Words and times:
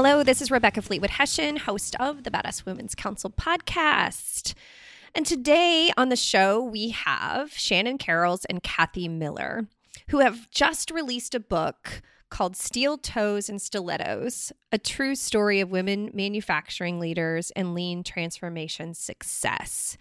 Hello, 0.00 0.22
this 0.22 0.40
is 0.40 0.52
Rebecca 0.52 0.80
Fleetwood 0.80 1.10
Hession, 1.10 1.56
host 1.56 1.96
of 1.98 2.22
the 2.22 2.30
Badass 2.30 2.64
Women's 2.64 2.94
Council 2.94 3.30
podcast. 3.30 4.54
And 5.12 5.26
today 5.26 5.90
on 5.96 6.08
the 6.08 6.14
show, 6.14 6.62
we 6.62 6.90
have 6.90 7.52
Shannon 7.52 7.98
Karels 7.98 8.44
and 8.48 8.62
Kathy 8.62 9.08
Miller, 9.08 9.66
who 10.08 10.20
have 10.20 10.50
just 10.50 10.90
released 10.90 11.34
a 11.34 11.40
book 11.40 12.02
called 12.30 12.56
Steel 12.56 12.98
Toes 12.98 13.48
and 13.48 13.60
Stilettos 13.60 14.52
A 14.72 14.78
True 14.78 15.14
Story 15.14 15.60
of 15.60 15.70
Women 15.70 16.10
Manufacturing 16.12 17.00
Leaders 17.00 17.50
and 17.52 17.74
Lean 17.74 18.02
Transformation 18.02 18.94
Success. 18.94 19.96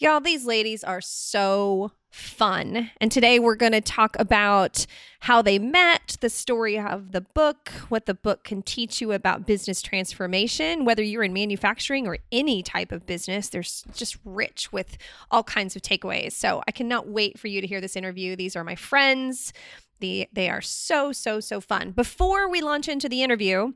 Y'all, 0.00 0.20
these 0.20 0.46
ladies 0.46 0.84
are 0.84 1.00
so 1.00 1.90
fun. 2.08 2.88
And 3.00 3.10
today 3.10 3.40
we're 3.40 3.56
going 3.56 3.72
to 3.72 3.80
talk 3.80 4.14
about 4.16 4.86
how 5.20 5.42
they 5.42 5.58
met, 5.58 6.16
the 6.20 6.30
story 6.30 6.78
of 6.78 7.10
the 7.10 7.20
book, 7.20 7.70
what 7.88 8.06
the 8.06 8.14
book 8.14 8.44
can 8.44 8.62
teach 8.62 9.00
you 9.00 9.10
about 9.10 9.44
business 9.44 9.82
transformation, 9.82 10.84
whether 10.84 11.02
you're 11.02 11.24
in 11.24 11.32
manufacturing 11.32 12.06
or 12.06 12.18
any 12.30 12.62
type 12.62 12.92
of 12.92 13.06
business. 13.06 13.48
There's 13.48 13.84
just 13.92 14.18
rich 14.24 14.72
with 14.72 14.98
all 15.32 15.42
kinds 15.42 15.74
of 15.74 15.82
takeaways. 15.82 16.30
So 16.30 16.62
I 16.68 16.70
cannot 16.70 17.08
wait 17.08 17.36
for 17.36 17.48
you 17.48 17.60
to 17.60 17.66
hear 17.66 17.80
this 17.80 17.96
interview. 17.96 18.36
These 18.36 18.54
are 18.54 18.62
my 18.62 18.76
friends. 18.76 19.52
The, 19.98 20.28
they 20.32 20.48
are 20.48 20.62
so, 20.62 21.10
so, 21.10 21.40
so 21.40 21.60
fun. 21.60 21.90
Before 21.90 22.48
we 22.48 22.60
launch 22.60 22.86
into 22.86 23.08
the 23.08 23.24
interview, 23.24 23.72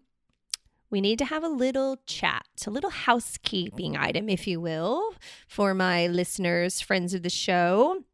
we 0.93 1.01
need 1.01 1.19
to 1.19 1.25
have 1.25 1.43
a 1.43 1.49
little 1.49 1.97
chat, 2.07 2.47
a 2.67 2.71
little 2.71 2.91
housekeeping 2.91 3.97
item, 3.97 4.29
if 4.29 4.47
you 4.47 4.61
will, 4.61 5.15
for 5.49 5.73
my 5.73 6.07
listeners, 6.07 6.83
friends 6.83 7.15
of 7.15 7.23
the 7.23 7.31
show. 7.31 8.05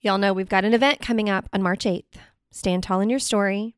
Y'all 0.00 0.18
know 0.18 0.32
we've 0.32 0.48
got 0.48 0.64
an 0.64 0.74
event 0.74 1.00
coming 1.00 1.30
up 1.30 1.48
on 1.52 1.62
March 1.62 1.84
8th. 1.84 2.16
Stand 2.50 2.82
tall 2.82 3.00
in 3.00 3.08
your 3.08 3.20
story. 3.20 3.76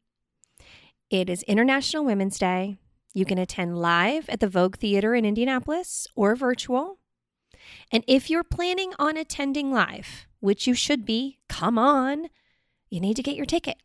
It 1.10 1.28
is 1.28 1.42
International 1.42 2.02
Women's 2.02 2.38
Day. 2.38 2.78
You 3.12 3.26
can 3.26 3.36
attend 3.36 3.78
live 3.78 4.26
at 4.30 4.40
the 4.40 4.48
Vogue 4.48 4.78
Theater 4.78 5.14
in 5.14 5.26
Indianapolis 5.26 6.06
or 6.16 6.34
virtual. 6.34 6.98
And 7.92 8.04
if 8.08 8.30
you're 8.30 8.42
planning 8.42 8.94
on 8.98 9.18
attending 9.18 9.70
live, 9.70 10.26
which 10.40 10.66
you 10.66 10.72
should 10.72 11.04
be, 11.04 11.38
come 11.50 11.78
on, 11.78 12.28
you 12.88 13.00
need 13.00 13.16
to 13.16 13.22
get 13.22 13.36
your 13.36 13.46
ticket. 13.46 13.76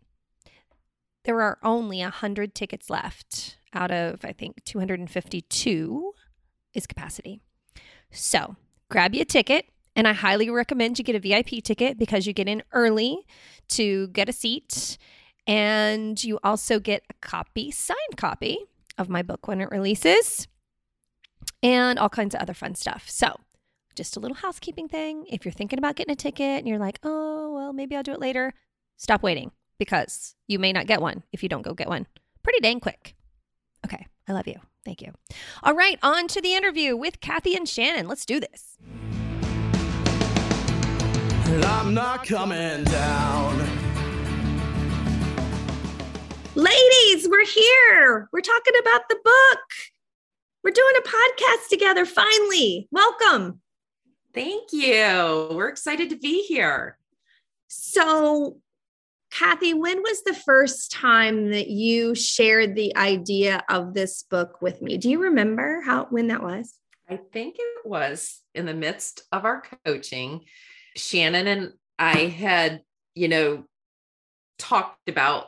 There 1.29 1.43
are 1.43 1.59
only 1.61 1.99
100 1.99 2.55
tickets 2.55 2.89
left 2.89 3.59
out 3.71 3.91
of, 3.91 4.25
I 4.25 4.33
think, 4.33 4.63
252 4.63 6.13
is 6.73 6.87
capacity. 6.87 7.39
So 8.09 8.55
grab 8.89 9.13
your 9.13 9.25
ticket. 9.25 9.65
And 9.95 10.07
I 10.07 10.13
highly 10.13 10.49
recommend 10.49 10.97
you 10.97 11.03
get 11.03 11.15
a 11.15 11.19
VIP 11.19 11.63
ticket 11.63 11.99
because 11.99 12.25
you 12.25 12.33
get 12.33 12.47
in 12.47 12.63
early 12.71 13.27
to 13.67 14.07
get 14.07 14.27
a 14.27 14.33
seat. 14.33 14.97
And 15.45 16.23
you 16.23 16.39
also 16.43 16.79
get 16.79 17.03
a 17.11 17.13
copy, 17.21 17.69
signed 17.69 18.17
copy 18.17 18.57
of 18.97 19.07
my 19.07 19.21
book 19.21 19.47
when 19.47 19.61
it 19.61 19.69
releases, 19.69 20.47
and 21.61 21.99
all 21.99 22.09
kinds 22.09 22.33
of 22.33 22.41
other 22.41 22.55
fun 22.55 22.73
stuff. 22.73 23.07
So, 23.07 23.39
just 23.93 24.17
a 24.17 24.19
little 24.19 24.37
housekeeping 24.37 24.87
thing. 24.87 25.27
If 25.29 25.45
you're 25.45 25.51
thinking 25.51 25.77
about 25.77 25.95
getting 25.95 26.13
a 26.13 26.15
ticket 26.15 26.57
and 26.57 26.67
you're 26.67 26.79
like, 26.79 26.97
oh, 27.03 27.53
well, 27.53 27.71
maybe 27.71 27.95
I'll 27.95 28.01
do 28.01 28.13
it 28.13 28.19
later, 28.19 28.51
stop 28.97 29.21
waiting 29.21 29.51
because 29.79 30.35
you 30.47 30.59
may 30.59 30.71
not 30.71 30.85
get 30.85 31.01
one 31.01 31.23
if 31.31 31.41
you 31.41 31.49
don't 31.49 31.63
go 31.63 31.73
get 31.73 31.87
one 31.87 32.05
pretty 32.43 32.59
dang 32.59 32.79
quick. 32.79 33.15
Okay, 33.85 34.05
I 34.27 34.33
love 34.33 34.47
you. 34.47 34.59
Thank 34.85 35.01
you. 35.01 35.13
All 35.63 35.73
right, 35.73 35.97
on 36.03 36.27
to 36.29 36.41
the 36.41 36.53
interview 36.53 36.95
with 36.95 37.19
Kathy 37.21 37.55
and 37.55 37.67
Shannon. 37.67 38.07
Let's 38.07 38.25
do 38.25 38.39
this. 38.39 38.77
I'm 41.65 41.93
not 41.93 42.25
coming 42.25 42.83
down. 42.83 43.57
Ladies, 46.55 47.27
we're 47.29 47.45
here. 47.45 48.29
We're 48.31 48.41
talking 48.41 48.73
about 48.79 49.09
the 49.09 49.17
book. 49.23 49.61
We're 50.63 50.71
doing 50.71 50.93
a 50.97 51.07
podcast 51.07 51.69
together 51.69 52.05
finally. 52.05 52.87
Welcome. 52.91 53.61
Thank 54.33 54.73
you. 54.73 55.49
We're 55.51 55.69
excited 55.69 56.09
to 56.09 56.17
be 56.17 56.43
here. 56.43 56.97
So, 57.67 58.57
Kathy, 59.31 59.73
when 59.73 60.01
was 60.01 60.23
the 60.23 60.33
first 60.33 60.91
time 60.91 61.51
that 61.51 61.67
you 61.67 62.15
shared 62.15 62.75
the 62.75 62.95
idea 62.97 63.63
of 63.69 63.93
this 63.93 64.23
book 64.23 64.61
with 64.61 64.81
me? 64.81 64.97
Do 64.97 65.09
you 65.09 65.21
remember 65.21 65.81
how 65.85 66.07
when 66.09 66.27
that 66.27 66.41
was? 66.41 66.75
I 67.09 67.17
think 67.17 67.55
it 67.57 67.87
was 67.87 68.41
in 68.53 68.65
the 68.65 68.73
midst 68.73 69.23
of 69.31 69.45
our 69.45 69.63
coaching. 69.85 70.45
Shannon 70.95 71.47
and 71.47 71.73
I 71.97 72.25
had, 72.25 72.81
you 73.15 73.27
know, 73.27 73.65
talked 74.57 75.09
about 75.09 75.47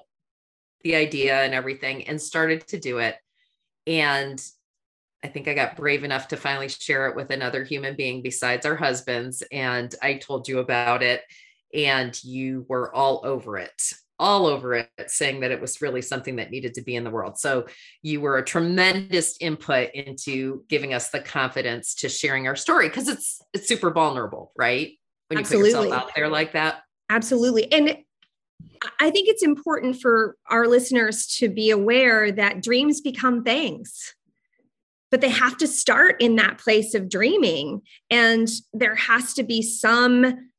the 0.83 0.95
idea 0.95 1.43
and 1.43 1.53
everything 1.53 2.07
and 2.07 2.21
started 2.21 2.67
to 2.67 2.79
do 2.79 2.99
it. 2.99 3.15
And 3.85 4.41
I 5.23 5.27
think 5.27 5.47
I 5.47 5.53
got 5.53 5.75
brave 5.75 6.03
enough 6.03 6.29
to 6.29 6.37
finally 6.37 6.69
share 6.69 7.07
it 7.07 7.15
with 7.15 7.29
another 7.29 7.63
human 7.63 7.95
being 7.95 8.23
besides 8.23 8.65
our 8.65 8.75
husbands. 8.75 9.43
And 9.51 9.93
I 10.01 10.15
told 10.15 10.47
you 10.47 10.59
about 10.59 11.03
it, 11.03 11.21
and 11.73 12.21
you 12.23 12.65
were 12.67 12.93
all 12.93 13.21
over 13.23 13.57
it, 13.57 13.93
all 14.19 14.45
over 14.45 14.73
it, 14.73 14.89
saying 15.07 15.41
that 15.41 15.51
it 15.51 15.61
was 15.61 15.81
really 15.81 16.01
something 16.01 16.35
that 16.37 16.51
needed 16.51 16.73
to 16.75 16.81
be 16.81 16.95
in 16.95 17.03
the 17.03 17.09
world. 17.09 17.37
So 17.37 17.67
you 18.01 18.21
were 18.21 18.37
a 18.37 18.45
tremendous 18.45 19.37
input 19.39 19.91
into 19.93 20.63
giving 20.69 20.93
us 20.93 21.09
the 21.09 21.19
confidence 21.19 21.95
to 21.95 22.09
sharing 22.09 22.47
our 22.47 22.55
story 22.55 22.87
because 22.87 23.07
it's 23.07 23.41
it's 23.53 23.67
super 23.67 23.91
vulnerable, 23.91 24.51
right? 24.55 24.97
When 25.27 25.37
you 25.37 25.41
Absolutely. 25.41 25.71
put 25.71 25.83
yourself 25.83 26.03
out 26.03 26.15
there 26.15 26.29
like 26.29 26.53
that. 26.53 26.81
Absolutely. 27.09 27.71
And 27.71 27.97
I 28.99 29.09
think 29.11 29.27
it's 29.27 29.43
important 29.43 30.01
for 30.01 30.35
our 30.49 30.67
listeners 30.67 31.27
to 31.37 31.49
be 31.49 31.69
aware 31.69 32.31
that 32.31 32.61
dreams 32.63 33.01
become 33.01 33.43
things, 33.43 34.15
but 35.09 35.21
they 35.21 35.29
have 35.29 35.57
to 35.57 35.67
start 35.67 36.21
in 36.21 36.35
that 36.37 36.57
place 36.57 36.93
of 36.93 37.09
dreaming. 37.09 37.81
And 38.09 38.47
there 38.73 38.95
has 38.95 39.33
to 39.35 39.43
be 39.43 39.61
some 39.61 40.50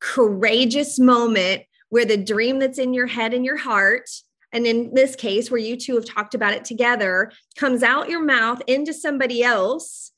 courageous 0.00 0.98
moment 0.98 1.62
where 1.90 2.04
the 2.04 2.16
dream 2.16 2.58
that's 2.58 2.78
in 2.78 2.94
your 2.94 3.06
head 3.06 3.32
and 3.32 3.44
your 3.44 3.56
heart, 3.56 4.08
and 4.52 4.66
in 4.66 4.94
this 4.94 5.14
case, 5.16 5.50
where 5.50 5.60
you 5.60 5.76
two 5.76 5.94
have 5.94 6.04
talked 6.04 6.34
about 6.34 6.54
it 6.54 6.64
together, 6.64 7.32
comes 7.56 7.82
out 7.82 8.08
your 8.08 8.22
mouth 8.22 8.62
into 8.66 8.92
somebody 8.92 9.42
else 9.42 10.12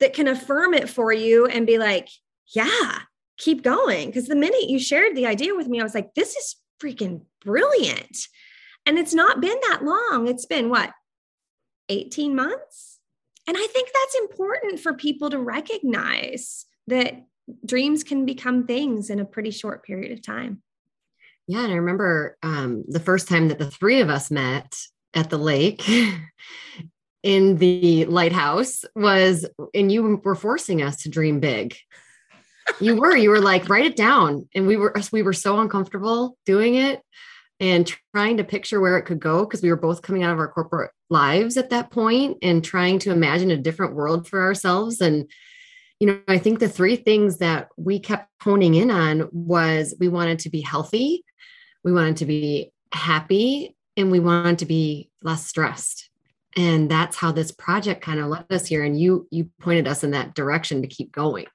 that 0.00 0.14
can 0.14 0.28
affirm 0.28 0.74
it 0.74 0.88
for 0.88 1.12
you 1.12 1.46
and 1.46 1.66
be 1.66 1.78
like, 1.78 2.08
yeah, 2.54 3.00
keep 3.38 3.62
going. 3.62 4.08
Because 4.08 4.26
the 4.26 4.36
minute 4.36 4.68
you 4.68 4.78
shared 4.78 5.16
the 5.16 5.26
idea 5.26 5.54
with 5.54 5.66
me, 5.66 5.80
I 5.80 5.84
was 5.84 5.94
like, 5.94 6.14
this 6.14 6.36
is 6.36 6.56
freaking 6.82 7.22
brilliant. 7.42 8.28
And 8.86 8.98
it's 8.98 9.14
not 9.14 9.40
been 9.40 9.58
that 9.68 9.84
long. 9.84 10.28
It's 10.28 10.46
been 10.46 10.68
what, 10.68 10.90
18 11.88 12.34
months? 12.34 12.98
And 13.46 13.56
I 13.56 13.66
think 13.66 13.88
that's 13.92 14.16
important 14.16 14.80
for 14.80 14.94
people 14.94 15.30
to 15.30 15.38
recognize 15.38 16.66
that 16.86 17.14
dreams 17.64 18.04
can 18.04 18.24
become 18.24 18.66
things 18.66 19.10
in 19.10 19.20
a 19.20 19.24
pretty 19.24 19.50
short 19.50 19.84
period 19.84 20.12
of 20.12 20.22
time. 20.22 20.62
Yeah, 21.46 21.64
and 21.64 21.72
I 21.72 21.76
remember 21.76 22.38
um, 22.42 22.84
the 22.88 23.00
first 23.00 23.28
time 23.28 23.48
that 23.48 23.58
the 23.58 23.70
three 23.70 24.00
of 24.00 24.08
us 24.08 24.30
met 24.30 24.74
at 25.12 25.30
the 25.30 25.38
lake 25.38 25.86
in 27.22 27.56
the 27.56 28.06
lighthouse 28.06 28.84
was, 28.94 29.46
and 29.74 29.92
you 29.92 30.20
were 30.22 30.34
forcing 30.34 30.82
us 30.82 31.02
to 31.02 31.10
dream 31.10 31.40
big. 31.40 31.76
You 32.80 32.96
were, 32.96 33.14
you 33.14 33.28
were 33.28 33.42
like, 33.42 33.68
write 33.68 33.84
it 33.84 33.96
down, 33.96 34.48
and 34.54 34.66
we 34.66 34.76
were, 34.76 34.94
we 35.12 35.22
were 35.22 35.34
so 35.34 35.60
uncomfortable 35.60 36.38
doing 36.46 36.76
it 36.76 37.02
and 37.60 37.86
trying 38.14 38.38
to 38.38 38.44
picture 38.44 38.80
where 38.80 38.98
it 38.98 39.04
could 39.04 39.20
go 39.20 39.44
because 39.44 39.62
we 39.62 39.70
were 39.70 39.76
both 39.76 40.02
coming 40.02 40.22
out 40.22 40.32
of 40.32 40.38
our 40.38 40.48
corporate 40.48 40.90
lives 41.10 41.56
at 41.56 41.70
that 41.70 41.90
point 41.90 42.38
and 42.42 42.64
trying 42.64 42.98
to 42.98 43.12
imagine 43.12 43.50
a 43.50 43.56
different 43.56 43.94
world 43.94 44.26
for 44.26 44.42
ourselves 44.42 45.00
and 45.00 45.30
you 46.04 46.10
know 46.10 46.20
i 46.28 46.38
think 46.38 46.58
the 46.58 46.68
three 46.68 46.96
things 46.96 47.38
that 47.38 47.68
we 47.76 47.98
kept 47.98 48.28
honing 48.42 48.74
in 48.74 48.90
on 48.90 49.28
was 49.32 49.94
we 49.98 50.08
wanted 50.08 50.38
to 50.38 50.50
be 50.50 50.60
healthy 50.60 51.24
we 51.82 51.92
wanted 51.92 52.18
to 52.18 52.26
be 52.26 52.72
happy 52.92 53.74
and 53.96 54.10
we 54.10 54.20
wanted 54.20 54.58
to 54.60 54.66
be 54.66 55.10
less 55.22 55.46
stressed. 55.46 56.10
And 56.56 56.90
that's 56.90 57.16
how 57.16 57.32
this 57.32 57.52
project 57.52 58.00
kind 58.00 58.20
of 58.20 58.28
led 58.28 58.46
us 58.50 58.66
here. 58.66 58.84
And 58.84 58.98
you 58.98 59.26
you 59.30 59.50
pointed 59.60 59.88
us 59.88 60.04
in 60.04 60.12
that 60.12 60.34
direction 60.34 60.82
to 60.82 60.88
keep 60.88 61.12
going 61.12 61.46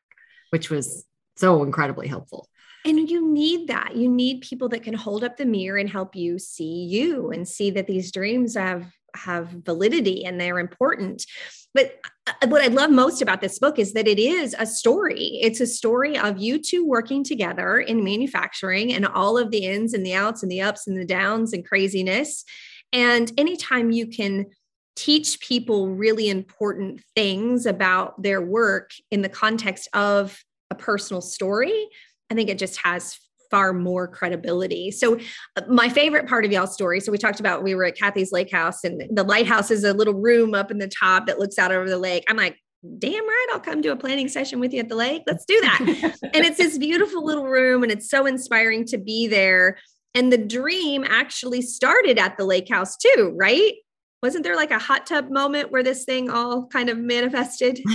which 0.52 0.72
was 0.72 1.06
so 1.38 1.62
incredibly 1.62 2.08
helpful. 2.08 2.50
And 2.86 3.08
you 3.08 3.32
need 3.32 3.68
that. 3.68 3.96
You 3.96 4.10
need 4.10 4.42
people 4.42 4.68
that 4.70 4.82
can 4.82 4.96
hold 4.96 5.24
up 5.24 5.38
the 5.38 5.46
mirror 5.46 5.78
and 5.78 5.88
help 5.88 6.16
you 6.16 6.40
see 6.40 6.86
you 6.86 7.30
and 7.30 7.48
see 7.48 7.70
that 7.72 7.86
these 7.86 8.12
dreams 8.12 8.56
have 8.56 8.88
have 9.16 9.48
validity 9.50 10.26
and 10.26 10.40
they're 10.40 10.60
important. 10.60 11.26
But 11.74 12.00
uh, 12.26 12.48
what 12.48 12.64
i 12.64 12.68
love 12.68 12.90
most 12.90 13.22
about 13.22 13.42
this 13.42 13.60
book 13.60 13.78
is 13.78 13.94
that 13.94 14.08
it 14.08 14.20
is 14.20 14.56
a 14.58 14.66
story. 14.66 15.40
It's 15.42 15.60
a 15.60 15.68
story 15.68 16.18
of 16.18 16.40
you 16.40 16.60
two 16.60 16.86
working 16.86 17.24
together 17.24 17.78
in 17.78 18.04
manufacturing 18.04 18.94
and 18.94 19.06
all 19.06 19.38
of 19.38 19.52
the 19.52 19.66
ins 19.66 19.94
and 19.94 20.06
the 20.06 20.14
outs 20.14 20.42
and 20.44 20.52
the 20.52 20.62
ups 20.62 20.88
and 20.88 21.00
the 21.00 21.06
downs 21.06 21.54
and 21.54 21.66
craziness. 21.66 22.44
And 22.92 23.32
anytime 23.38 23.92
you 23.92 24.08
can 24.08 24.48
teach 24.96 25.40
people 25.40 25.88
really 25.88 26.28
important 26.28 27.02
things 27.16 27.66
about 27.66 28.22
their 28.22 28.42
work 28.42 28.92
in 29.12 29.22
the 29.22 29.30
context 29.30 29.88
of 29.94 30.38
a 30.72 30.76
personal 30.76 31.22
story, 31.22 31.88
I 32.30 32.36
think 32.36 32.50
it 32.50 32.60
just 32.60 32.78
has 32.84 33.18
far 33.50 33.74
more 33.74 34.08
credibility. 34.08 34.92
So, 34.92 35.20
uh, 35.56 35.62
my 35.68 35.90
favorite 35.90 36.28
part 36.28 36.46
of 36.46 36.52
y'all's 36.52 36.74
story. 36.74 37.00
So, 37.00 37.12
we 37.12 37.18
talked 37.18 37.40
about 37.40 37.64
we 37.64 37.76
were 37.76 37.86
at 37.86 37.98
Kathy's 37.98 38.32
lake 38.32 38.52
house, 38.52 38.84
and 38.84 39.04
the 39.12 39.24
lighthouse 39.24 39.72
is 39.72 39.84
a 39.84 39.94
little 39.94 40.14
room 40.14 40.54
up 40.54 40.72
in 40.72 40.78
the 40.78 40.88
top 40.88 41.28
that 41.28 41.40
looks 41.40 41.58
out 41.58 41.72
over 41.72 41.90
the 41.90 41.98
lake. 41.98 42.24
I'm 42.28 42.38
like, 42.38 42.58
damn 42.98 43.28
right, 43.28 43.48
I'll 43.52 43.60
come 43.60 43.82
do 43.82 43.92
a 43.92 43.96
planning 43.96 44.28
session 44.28 44.60
with 44.60 44.74
you 44.74 44.80
at 44.80 44.90
the 44.90 44.96
lake. 44.96 45.24
Let's 45.28 45.46
do 45.46 45.60
that. 45.62 45.80
and 46.34 46.46
it's 46.46 46.58
this 46.58 46.78
beautiful 46.78 47.26
little 47.26 47.46
room, 47.46 47.84
and 47.84 47.92
it's 47.92 48.10
so 48.10 48.26
inspiring 48.26 48.86
to 48.86 48.98
be 48.98 49.28
there. 49.28 49.78
And 50.16 50.34
the 50.34 50.38
dream 50.38 51.04
actually 51.08 51.62
started 51.62 52.18
at 52.18 52.38
the 52.38 52.46
lake 52.46 52.70
house, 52.70 52.98
too, 52.98 53.34
right? 53.36 53.74
wasn't 54.22 54.44
there 54.44 54.56
like 54.56 54.72
a 54.72 54.80
hot 54.80 55.06
tub 55.06 55.30
moment 55.30 55.72
where 55.72 55.84
this 55.84 56.04
thing 56.04 56.30
all 56.30 56.68
kind 56.68 56.90
of 56.90 56.98
manifested? 56.98 57.80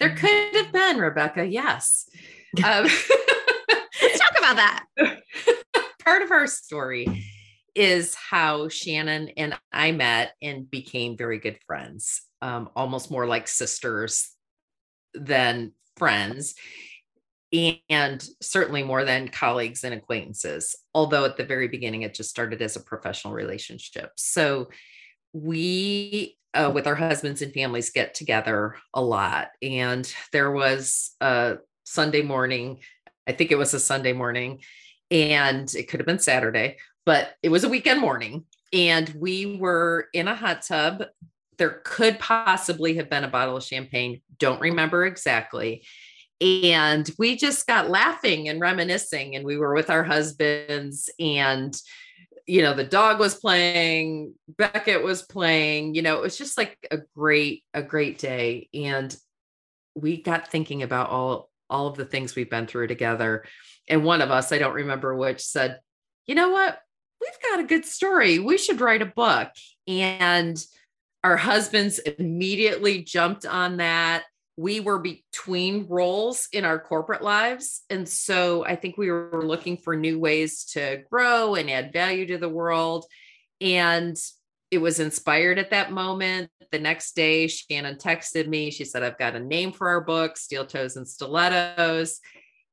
There 0.00 0.16
could 0.16 0.56
have 0.56 0.72
been, 0.72 0.96
Rebecca. 0.96 1.44
Yes. 1.44 2.08
Um, 2.64 2.84
Let's 2.84 3.08
talk 4.18 4.27
about 4.48 4.82
that. 4.96 5.18
part 6.04 6.22
of 6.22 6.30
our 6.30 6.46
story 6.46 7.24
is 7.74 8.14
how 8.14 8.68
Shannon 8.68 9.28
and 9.36 9.58
I 9.72 9.92
met 9.92 10.32
and 10.42 10.70
became 10.70 11.16
very 11.16 11.38
good 11.38 11.58
friends, 11.66 12.22
um, 12.42 12.70
almost 12.74 13.10
more 13.10 13.26
like 13.26 13.46
sisters 13.46 14.30
than 15.14 15.72
friends, 15.96 16.54
and 17.52 18.26
certainly 18.42 18.82
more 18.82 19.04
than 19.04 19.28
colleagues 19.28 19.84
and 19.84 19.94
acquaintances. 19.94 20.76
Although 20.94 21.24
at 21.24 21.36
the 21.36 21.44
very 21.44 21.68
beginning, 21.68 22.02
it 22.02 22.14
just 22.14 22.30
started 22.30 22.60
as 22.62 22.76
a 22.76 22.80
professional 22.80 23.34
relationship. 23.34 24.12
So 24.16 24.68
we 25.32 26.36
uh, 26.54 26.70
with 26.74 26.86
our 26.86 26.94
husbands 26.94 27.42
and 27.42 27.52
families 27.52 27.90
get 27.90 28.14
together 28.14 28.74
a 28.94 29.02
lot 29.02 29.48
and 29.60 30.12
there 30.32 30.50
was 30.50 31.14
a 31.20 31.58
sunday 31.84 32.22
morning 32.22 32.78
i 33.28 33.32
think 33.32 33.50
it 33.50 33.58
was 33.58 33.74
a 33.74 33.80
sunday 33.80 34.12
morning 34.12 34.60
and 35.10 35.74
it 35.74 35.88
could 35.88 36.00
have 36.00 36.06
been 36.06 36.18
saturday 36.18 36.76
but 37.06 37.34
it 37.42 37.48
was 37.48 37.64
a 37.64 37.68
weekend 37.68 38.00
morning 38.00 38.44
and 38.72 39.08
we 39.16 39.56
were 39.56 40.08
in 40.12 40.28
a 40.28 40.34
hot 40.34 40.60
tub. 40.60 41.04
There 41.56 41.80
could 41.84 42.18
possibly 42.18 42.96
have 42.96 43.08
been 43.08 43.24
a 43.24 43.28
bottle 43.28 43.56
of 43.56 43.64
champagne 43.64 44.20
don't 44.38 44.60
remember 44.60 45.04
exactly 45.04 45.84
and 46.40 47.10
we 47.18 47.36
just 47.36 47.66
got 47.66 47.90
laughing 47.90 48.48
and 48.48 48.60
reminiscing 48.60 49.34
and 49.34 49.44
we 49.44 49.56
were 49.56 49.74
with 49.74 49.90
our 49.90 50.04
husbands 50.04 51.10
and 51.18 51.76
you 52.46 52.62
know 52.62 52.74
the 52.74 52.84
dog 52.84 53.18
was 53.18 53.34
playing 53.34 54.34
beckett 54.56 55.02
was 55.02 55.22
playing 55.22 55.94
you 55.94 56.02
know 56.02 56.16
it 56.16 56.22
was 56.22 56.38
just 56.38 56.56
like 56.56 56.78
a 56.90 56.98
great 57.16 57.64
a 57.74 57.82
great 57.82 58.18
day 58.18 58.68
and 58.72 59.16
we 59.96 60.22
got 60.22 60.48
thinking 60.48 60.82
about 60.84 61.10
all 61.10 61.50
all 61.70 61.86
of 61.86 61.96
the 61.96 62.04
things 62.04 62.34
we've 62.34 62.50
been 62.50 62.66
through 62.66 62.86
together. 62.86 63.44
And 63.88 64.04
one 64.04 64.20
of 64.20 64.30
us 64.30 64.52
i 64.52 64.58
don't 64.58 64.74
remember 64.74 65.14
which 65.14 65.40
said 65.40 65.80
you 66.28 66.34
know 66.34 66.50
what? 66.50 66.78
We've 67.20 67.50
got 67.50 67.60
a 67.60 67.66
good 67.66 67.84
story. 67.84 68.38
We 68.38 68.58
should 68.58 68.80
write 68.80 69.02
a 69.02 69.06
book. 69.06 69.48
And 69.88 70.62
our 71.24 71.36
husbands 71.36 71.98
immediately 71.98 73.02
jumped 73.02 73.44
on 73.44 73.78
that. 73.78 74.24
We 74.56 74.80
were 74.80 74.98
between 74.98 75.86
roles 75.88 76.48
in 76.52 76.64
our 76.64 76.78
corporate 76.78 77.22
lives. 77.22 77.80
And 77.88 78.08
so 78.08 78.64
I 78.64 78.76
think 78.76 78.98
we 78.98 79.10
were 79.10 79.44
looking 79.44 79.78
for 79.78 79.96
new 79.96 80.18
ways 80.18 80.64
to 80.72 81.02
grow 81.10 81.54
and 81.54 81.70
add 81.70 81.92
value 81.92 82.26
to 82.26 82.38
the 82.38 82.48
world. 82.48 83.06
And 83.60 84.16
it 84.70 84.78
was 84.78 85.00
inspired 85.00 85.58
at 85.58 85.70
that 85.70 85.92
moment. 85.92 86.50
The 86.70 86.78
next 86.78 87.16
day, 87.16 87.46
Shannon 87.46 87.96
texted 87.96 88.46
me. 88.46 88.70
She 88.70 88.84
said, 88.84 89.02
I've 89.02 89.18
got 89.18 89.34
a 89.34 89.40
name 89.40 89.72
for 89.72 89.88
our 89.88 90.00
book, 90.00 90.36
Steel 90.36 90.66
Toes 90.66 90.96
and 90.96 91.08
Stilettos. 91.08 92.20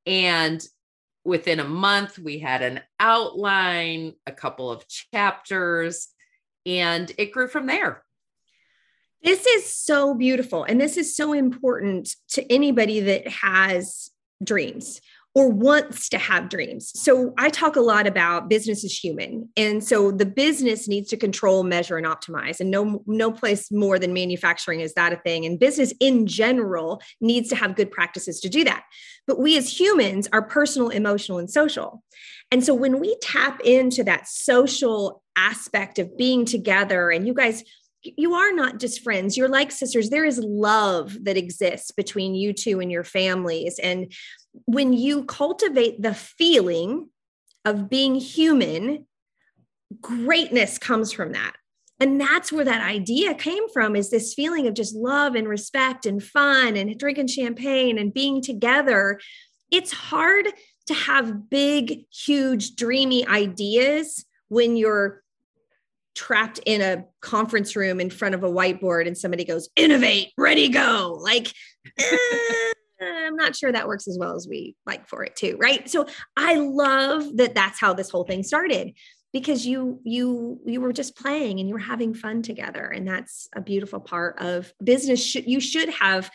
And 0.05 0.63
within 1.23 1.59
a 1.59 1.67
month, 1.67 2.19
we 2.19 2.39
had 2.39 2.61
an 2.61 2.81
outline, 2.99 4.13
a 4.27 4.31
couple 4.31 4.69
of 4.69 4.85
chapters, 4.87 6.09
and 6.65 7.11
it 7.17 7.31
grew 7.31 7.47
from 7.47 7.67
there. 7.67 8.03
This 9.23 9.45
is 9.45 9.65
so 9.71 10.13
beautiful. 10.13 10.63
And 10.63 10.79
this 10.79 10.97
is 10.97 11.15
so 11.15 11.33
important 11.33 12.15
to 12.29 12.51
anybody 12.51 12.99
that 13.01 13.27
has 13.27 14.11
dreams 14.43 15.01
or 15.35 15.49
wants 15.49 16.07
to 16.07 16.17
have 16.17 16.47
dreams. 16.47 16.91
So 16.95 17.33
I 17.37 17.49
talk 17.49 17.75
a 17.75 17.81
lot 17.81 18.07
about 18.07 18.49
business 18.49 18.85
is 18.85 18.97
human. 18.97 19.49
And 19.57 19.83
so 19.83 20.09
the 20.09 20.25
business 20.25 20.87
needs 20.87 21.09
to 21.09 21.17
control, 21.17 21.63
measure 21.63 21.97
and 21.97 22.07
optimize. 22.07 22.61
And 22.61 22.71
no 22.71 23.03
no 23.05 23.31
place 23.31 23.69
more 23.69 23.99
than 23.99 24.13
manufacturing 24.13 24.79
is 24.79 24.93
that 24.93 25.11
a 25.11 25.17
thing. 25.17 25.45
And 25.45 25.59
business 25.59 25.93
in 25.99 26.25
general 26.25 27.01
needs 27.19 27.49
to 27.49 27.55
have 27.57 27.75
good 27.75 27.91
practices 27.91 28.39
to 28.39 28.49
do 28.49 28.63
that. 28.63 28.83
But 29.27 29.39
we 29.39 29.57
as 29.57 29.77
humans 29.77 30.29
are 30.31 30.41
personal, 30.41 30.89
emotional 30.89 31.37
and 31.37 31.51
social. 31.51 32.01
And 32.49 32.63
so 32.63 32.73
when 32.73 33.01
we 33.01 33.17
tap 33.21 33.59
into 33.65 34.05
that 34.05 34.29
social 34.29 35.21
aspect 35.35 35.99
of 35.99 36.17
being 36.17 36.45
together 36.45 37.11
and 37.11 37.27
you 37.27 37.33
guys 37.33 37.63
you 38.17 38.35
are 38.35 38.53
not 38.53 38.79
just 38.79 39.01
friends 39.01 39.35
you're 39.35 39.49
like 39.49 39.71
sisters 39.71 40.09
there 40.09 40.23
is 40.23 40.39
love 40.39 41.17
that 41.23 41.37
exists 41.37 41.91
between 41.91 42.35
you 42.35 42.53
two 42.53 42.79
and 42.79 42.91
your 42.91 43.03
families 43.03 43.79
and 43.79 44.13
when 44.65 44.93
you 44.93 45.25
cultivate 45.25 46.01
the 46.01 46.13
feeling 46.13 47.09
of 47.63 47.89
being 47.89 48.15
human 48.15 49.05
greatness 50.01 50.77
comes 50.77 51.11
from 51.11 51.33
that. 51.33 51.53
And 51.99 52.19
that's 52.19 52.51
where 52.51 52.65
that 52.65 52.85
idea 52.85 53.33
came 53.33 53.69
from 53.69 53.95
is 53.95 54.09
this 54.09 54.33
feeling 54.33 54.67
of 54.67 54.73
just 54.73 54.95
love 54.95 55.35
and 55.35 55.47
respect 55.47 56.05
and 56.05 56.21
fun 56.21 56.75
and 56.75 56.97
drinking 56.97 57.27
champagne 57.27 57.97
and 57.97 58.13
being 58.13 58.41
together. 58.41 59.19
It's 59.71 59.93
hard 59.93 60.47
to 60.87 60.93
have 60.93 61.49
big 61.49 62.05
huge 62.11 62.75
dreamy 62.75 63.25
ideas 63.27 64.25
when 64.49 64.75
you're 64.75 65.23
trapped 66.15 66.59
in 66.65 66.81
a 66.81 67.05
conference 67.21 67.75
room 67.75 67.99
in 67.99 68.09
front 68.09 68.35
of 68.35 68.43
a 68.43 68.49
whiteboard 68.49 69.07
and 69.07 69.17
somebody 69.17 69.43
goes 69.43 69.69
innovate 69.75 70.31
ready 70.37 70.69
go. 70.69 71.17
Like 71.21 71.53
i'm 73.25 73.35
not 73.35 73.55
sure 73.55 73.71
that 73.71 73.87
works 73.87 74.07
as 74.07 74.17
well 74.19 74.35
as 74.35 74.47
we 74.47 74.75
like 74.85 75.07
for 75.07 75.23
it 75.23 75.35
too 75.35 75.57
right 75.59 75.89
so 75.89 76.05
i 76.37 76.55
love 76.55 77.37
that 77.37 77.55
that's 77.55 77.79
how 77.79 77.93
this 77.93 78.09
whole 78.09 78.23
thing 78.23 78.43
started 78.43 78.93
because 79.33 79.65
you 79.65 79.99
you 80.03 80.59
you 80.65 80.79
were 80.79 80.93
just 80.93 81.15
playing 81.17 81.59
and 81.59 81.67
you 81.67 81.75
were 81.75 81.79
having 81.79 82.13
fun 82.13 82.41
together 82.41 82.85
and 82.85 83.07
that's 83.07 83.47
a 83.55 83.61
beautiful 83.61 83.99
part 83.99 84.39
of 84.39 84.73
business 84.83 85.35
you 85.35 85.59
should 85.59 85.89
have 85.89 86.29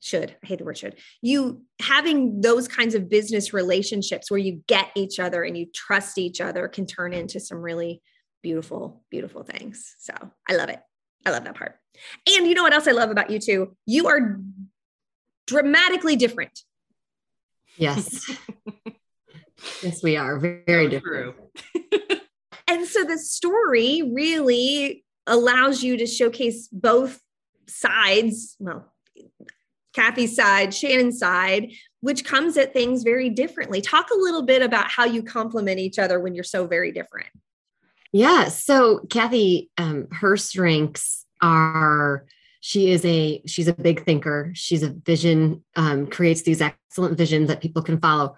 should 0.00 0.36
i 0.42 0.46
hate 0.46 0.58
the 0.58 0.64
word 0.64 0.76
should 0.76 0.96
you 1.22 1.62
having 1.80 2.40
those 2.42 2.68
kinds 2.68 2.94
of 2.94 3.08
business 3.08 3.54
relationships 3.54 4.30
where 4.30 4.38
you 4.38 4.62
get 4.66 4.90
each 4.94 5.18
other 5.18 5.42
and 5.42 5.56
you 5.56 5.66
trust 5.74 6.18
each 6.18 6.40
other 6.40 6.68
can 6.68 6.86
turn 6.86 7.14
into 7.14 7.40
some 7.40 7.58
really 7.58 8.02
beautiful, 8.44 9.02
beautiful 9.10 9.42
things. 9.42 9.96
So 9.98 10.12
I 10.48 10.54
love 10.54 10.68
it. 10.68 10.78
I 11.26 11.30
love 11.30 11.44
that 11.44 11.56
part. 11.56 11.76
And 12.28 12.46
you 12.46 12.54
know 12.54 12.62
what 12.62 12.74
else 12.74 12.86
I 12.86 12.92
love 12.92 13.10
about 13.10 13.30
you 13.30 13.38
too 13.40 13.76
You 13.86 14.06
are 14.08 14.38
dramatically 15.46 16.16
different. 16.16 16.60
Yes. 17.76 18.30
yes, 19.82 20.02
we 20.02 20.16
are 20.16 20.38
very 20.38 20.88
different. 20.88 21.36
and 22.68 22.86
so 22.86 23.04
the 23.04 23.18
story 23.18 24.02
really 24.02 25.04
allows 25.26 25.82
you 25.82 25.96
to 25.96 26.06
showcase 26.06 26.68
both 26.68 27.20
sides. 27.66 28.56
Well, 28.58 28.92
Kathy's 29.94 30.34
side, 30.34 30.74
Shannon's 30.74 31.18
side, 31.18 31.72
which 32.00 32.24
comes 32.24 32.56
at 32.56 32.72
things 32.72 33.02
very 33.02 33.30
differently. 33.30 33.80
Talk 33.80 34.10
a 34.10 34.18
little 34.18 34.42
bit 34.42 34.60
about 34.60 34.90
how 34.90 35.04
you 35.04 35.22
complement 35.22 35.78
each 35.78 35.98
other 35.98 36.20
when 36.20 36.34
you're 36.34 36.44
so 36.44 36.66
very 36.66 36.92
different. 36.92 37.28
Yeah. 38.12 38.48
So 38.48 39.00
Kathy, 39.10 39.70
um, 39.78 40.08
her 40.10 40.36
strengths 40.36 41.24
are 41.40 42.26
she 42.66 42.90
is 42.90 43.04
a 43.04 43.42
she's 43.44 43.68
a 43.68 43.74
big 43.74 44.06
thinker. 44.06 44.50
She's 44.54 44.82
a 44.82 44.88
vision, 44.88 45.62
um, 45.76 46.06
creates 46.06 46.40
these 46.40 46.62
excellent 46.62 47.18
visions 47.18 47.48
that 47.48 47.60
people 47.60 47.82
can 47.82 48.00
follow, 48.00 48.36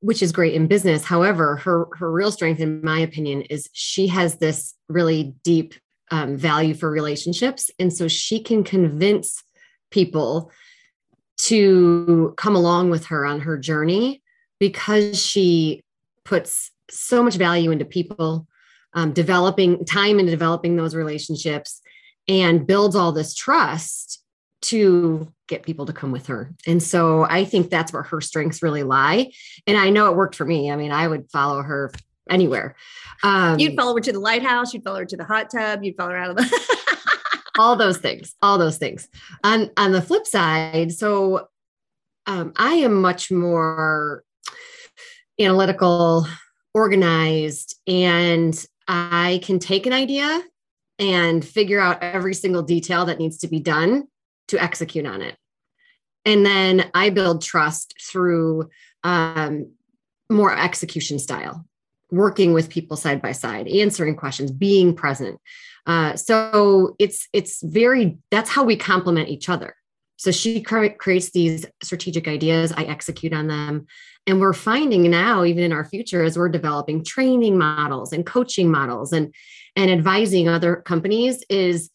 which 0.00 0.22
is 0.22 0.32
great 0.32 0.54
in 0.54 0.68
business. 0.68 1.04
However, 1.04 1.56
her 1.56 1.86
her 1.98 2.10
real 2.10 2.32
strength, 2.32 2.62
in 2.62 2.82
my 2.82 3.00
opinion, 3.00 3.42
is 3.42 3.68
she 3.74 4.06
has 4.06 4.36
this 4.36 4.72
really 4.88 5.34
deep 5.44 5.74
um, 6.10 6.34
value 6.38 6.72
for 6.72 6.90
relationships, 6.90 7.70
and 7.78 7.92
so 7.92 8.08
she 8.08 8.42
can 8.42 8.64
convince 8.64 9.44
people 9.90 10.50
to 11.40 12.32
come 12.38 12.56
along 12.56 12.88
with 12.88 13.04
her 13.08 13.26
on 13.26 13.40
her 13.40 13.58
journey 13.58 14.22
because 14.60 15.22
she 15.22 15.82
puts 16.24 16.70
so 16.90 17.22
much 17.22 17.34
value 17.34 17.70
into 17.70 17.84
people 17.84 18.46
um, 18.94 19.12
developing 19.12 19.84
time 19.84 20.18
into 20.18 20.30
developing 20.30 20.76
those 20.76 20.94
relationships 20.94 21.82
and 22.28 22.66
builds 22.66 22.96
all 22.96 23.12
this 23.12 23.34
trust 23.34 24.22
to 24.62 25.32
get 25.48 25.64
people 25.64 25.86
to 25.86 25.92
come 25.92 26.12
with 26.12 26.26
her. 26.28 26.50
And 26.66 26.82
so 26.82 27.24
I 27.24 27.44
think 27.44 27.68
that's 27.68 27.92
where 27.92 28.04
her 28.04 28.20
strengths 28.20 28.62
really 28.62 28.84
lie. 28.84 29.32
And 29.66 29.76
I 29.76 29.90
know 29.90 30.06
it 30.06 30.16
worked 30.16 30.36
for 30.36 30.44
me. 30.44 30.70
I 30.70 30.76
mean, 30.76 30.92
I 30.92 31.08
would 31.08 31.30
follow 31.30 31.62
her 31.62 31.90
anywhere. 32.30 32.76
Um, 33.22 33.58
you'd 33.58 33.76
follow 33.76 33.94
her 33.94 34.00
to 34.00 34.12
the 34.12 34.20
lighthouse, 34.20 34.72
you'd 34.72 34.84
follow 34.84 35.00
her 35.00 35.04
to 35.04 35.16
the 35.16 35.24
hot 35.24 35.50
tub, 35.50 35.82
you'd 35.82 35.96
follow 35.96 36.10
her 36.10 36.16
out 36.16 36.30
of 36.30 36.36
the 36.36 36.78
all 37.58 37.76
those 37.76 37.98
things, 37.98 38.34
all 38.40 38.58
those 38.58 38.78
things. 38.78 39.08
On 39.44 39.70
on 39.76 39.92
the 39.92 40.02
flip 40.02 40.26
side, 40.26 40.92
so 40.92 41.48
um, 42.26 42.52
I 42.56 42.74
am 42.74 43.00
much 43.00 43.30
more 43.30 44.24
analytical, 45.40 46.26
organized, 46.72 47.76
and 47.86 48.64
I 48.86 49.40
can 49.42 49.58
take 49.58 49.86
an 49.86 49.92
idea 49.92 50.42
and 51.02 51.44
figure 51.44 51.80
out 51.80 52.00
every 52.00 52.32
single 52.32 52.62
detail 52.62 53.06
that 53.06 53.18
needs 53.18 53.38
to 53.38 53.48
be 53.48 53.58
done 53.58 54.04
to 54.46 54.62
execute 54.62 55.04
on 55.04 55.20
it. 55.20 55.36
And 56.24 56.46
then 56.46 56.88
I 56.94 57.10
build 57.10 57.42
trust 57.42 57.94
through 58.00 58.70
um, 59.02 59.72
more 60.30 60.56
execution 60.56 61.18
style, 61.18 61.66
working 62.12 62.52
with 62.52 62.68
people 62.68 62.96
side 62.96 63.20
by 63.20 63.32
side, 63.32 63.66
answering 63.66 64.14
questions, 64.14 64.52
being 64.52 64.94
present. 64.94 65.40
Uh, 65.86 66.14
so 66.14 66.94
it's 67.00 67.28
it's 67.32 67.60
very 67.62 68.18
that's 68.30 68.50
how 68.50 68.62
we 68.62 68.76
complement 68.76 69.28
each 69.28 69.48
other. 69.48 69.74
So 70.18 70.30
she 70.30 70.62
cre- 70.62 70.96
creates 70.96 71.32
these 71.32 71.66
strategic 71.82 72.28
ideas, 72.28 72.72
I 72.76 72.84
execute 72.84 73.32
on 73.32 73.48
them. 73.48 73.86
And 74.28 74.40
we're 74.40 74.52
finding 74.52 75.10
now, 75.10 75.42
even 75.42 75.64
in 75.64 75.72
our 75.72 75.84
future, 75.84 76.22
as 76.22 76.38
we're 76.38 76.48
developing 76.48 77.02
training 77.02 77.58
models 77.58 78.12
and 78.12 78.24
coaching 78.24 78.70
models 78.70 79.12
and, 79.12 79.34
and 79.76 79.90
advising 79.90 80.48
other 80.48 80.76
companies, 80.76 81.44
is 81.48 81.90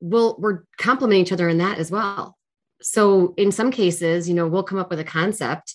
we'll, 0.00 0.36
we're 0.38 0.64
complementing 0.78 1.22
each 1.22 1.32
other 1.32 1.48
in 1.48 1.58
that 1.58 1.78
as 1.78 1.90
well. 1.90 2.36
So 2.82 3.34
in 3.36 3.52
some 3.52 3.70
cases, 3.70 4.28
you 4.28 4.34
know, 4.34 4.46
we'll 4.46 4.62
come 4.62 4.78
up 4.78 4.90
with 4.90 5.00
a 5.00 5.04
concept. 5.04 5.74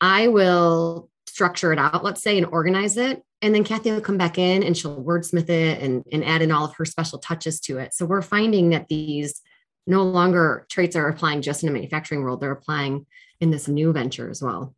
I 0.00 0.28
will 0.28 1.10
structure 1.26 1.72
it 1.72 1.78
out, 1.78 2.04
let's 2.04 2.22
say, 2.22 2.36
and 2.36 2.46
organize 2.46 2.96
it. 2.96 3.22
And 3.42 3.54
then 3.54 3.64
Kathy 3.64 3.92
will 3.92 4.00
come 4.00 4.18
back 4.18 4.38
in 4.38 4.62
and 4.62 4.76
she'll 4.76 5.02
wordsmith 5.02 5.48
it 5.48 5.82
and, 5.82 6.04
and 6.12 6.24
add 6.24 6.42
in 6.42 6.50
all 6.50 6.64
of 6.64 6.74
her 6.76 6.84
special 6.84 7.18
touches 7.18 7.60
to 7.60 7.78
it. 7.78 7.94
So 7.94 8.06
we're 8.06 8.22
finding 8.22 8.70
that 8.70 8.88
these 8.88 9.42
no 9.86 10.02
longer 10.02 10.66
traits 10.70 10.96
are 10.96 11.08
applying 11.08 11.42
just 11.42 11.62
in 11.62 11.68
a 11.68 11.72
manufacturing 11.72 12.22
world, 12.22 12.40
they're 12.40 12.52
applying 12.52 13.06
in 13.40 13.50
this 13.50 13.68
new 13.68 13.92
venture 13.92 14.30
as 14.30 14.42
well. 14.42 14.74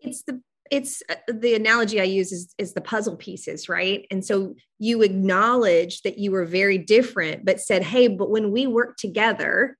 It's 0.00 0.22
the 0.22 0.42
it's 0.70 1.02
uh, 1.08 1.16
the 1.28 1.54
analogy 1.54 2.00
I 2.00 2.04
use 2.04 2.32
is, 2.32 2.54
is 2.56 2.72
the 2.72 2.80
puzzle 2.80 3.16
pieces, 3.16 3.68
right? 3.68 4.06
And 4.10 4.24
so 4.24 4.54
you 4.78 5.02
acknowledge 5.02 6.02
that 6.02 6.18
you 6.18 6.30
were 6.30 6.44
very 6.44 6.78
different, 6.78 7.44
but 7.44 7.60
said, 7.60 7.82
hey, 7.82 8.08
but 8.08 8.30
when 8.30 8.52
we 8.52 8.66
work 8.66 8.96
together, 8.96 9.76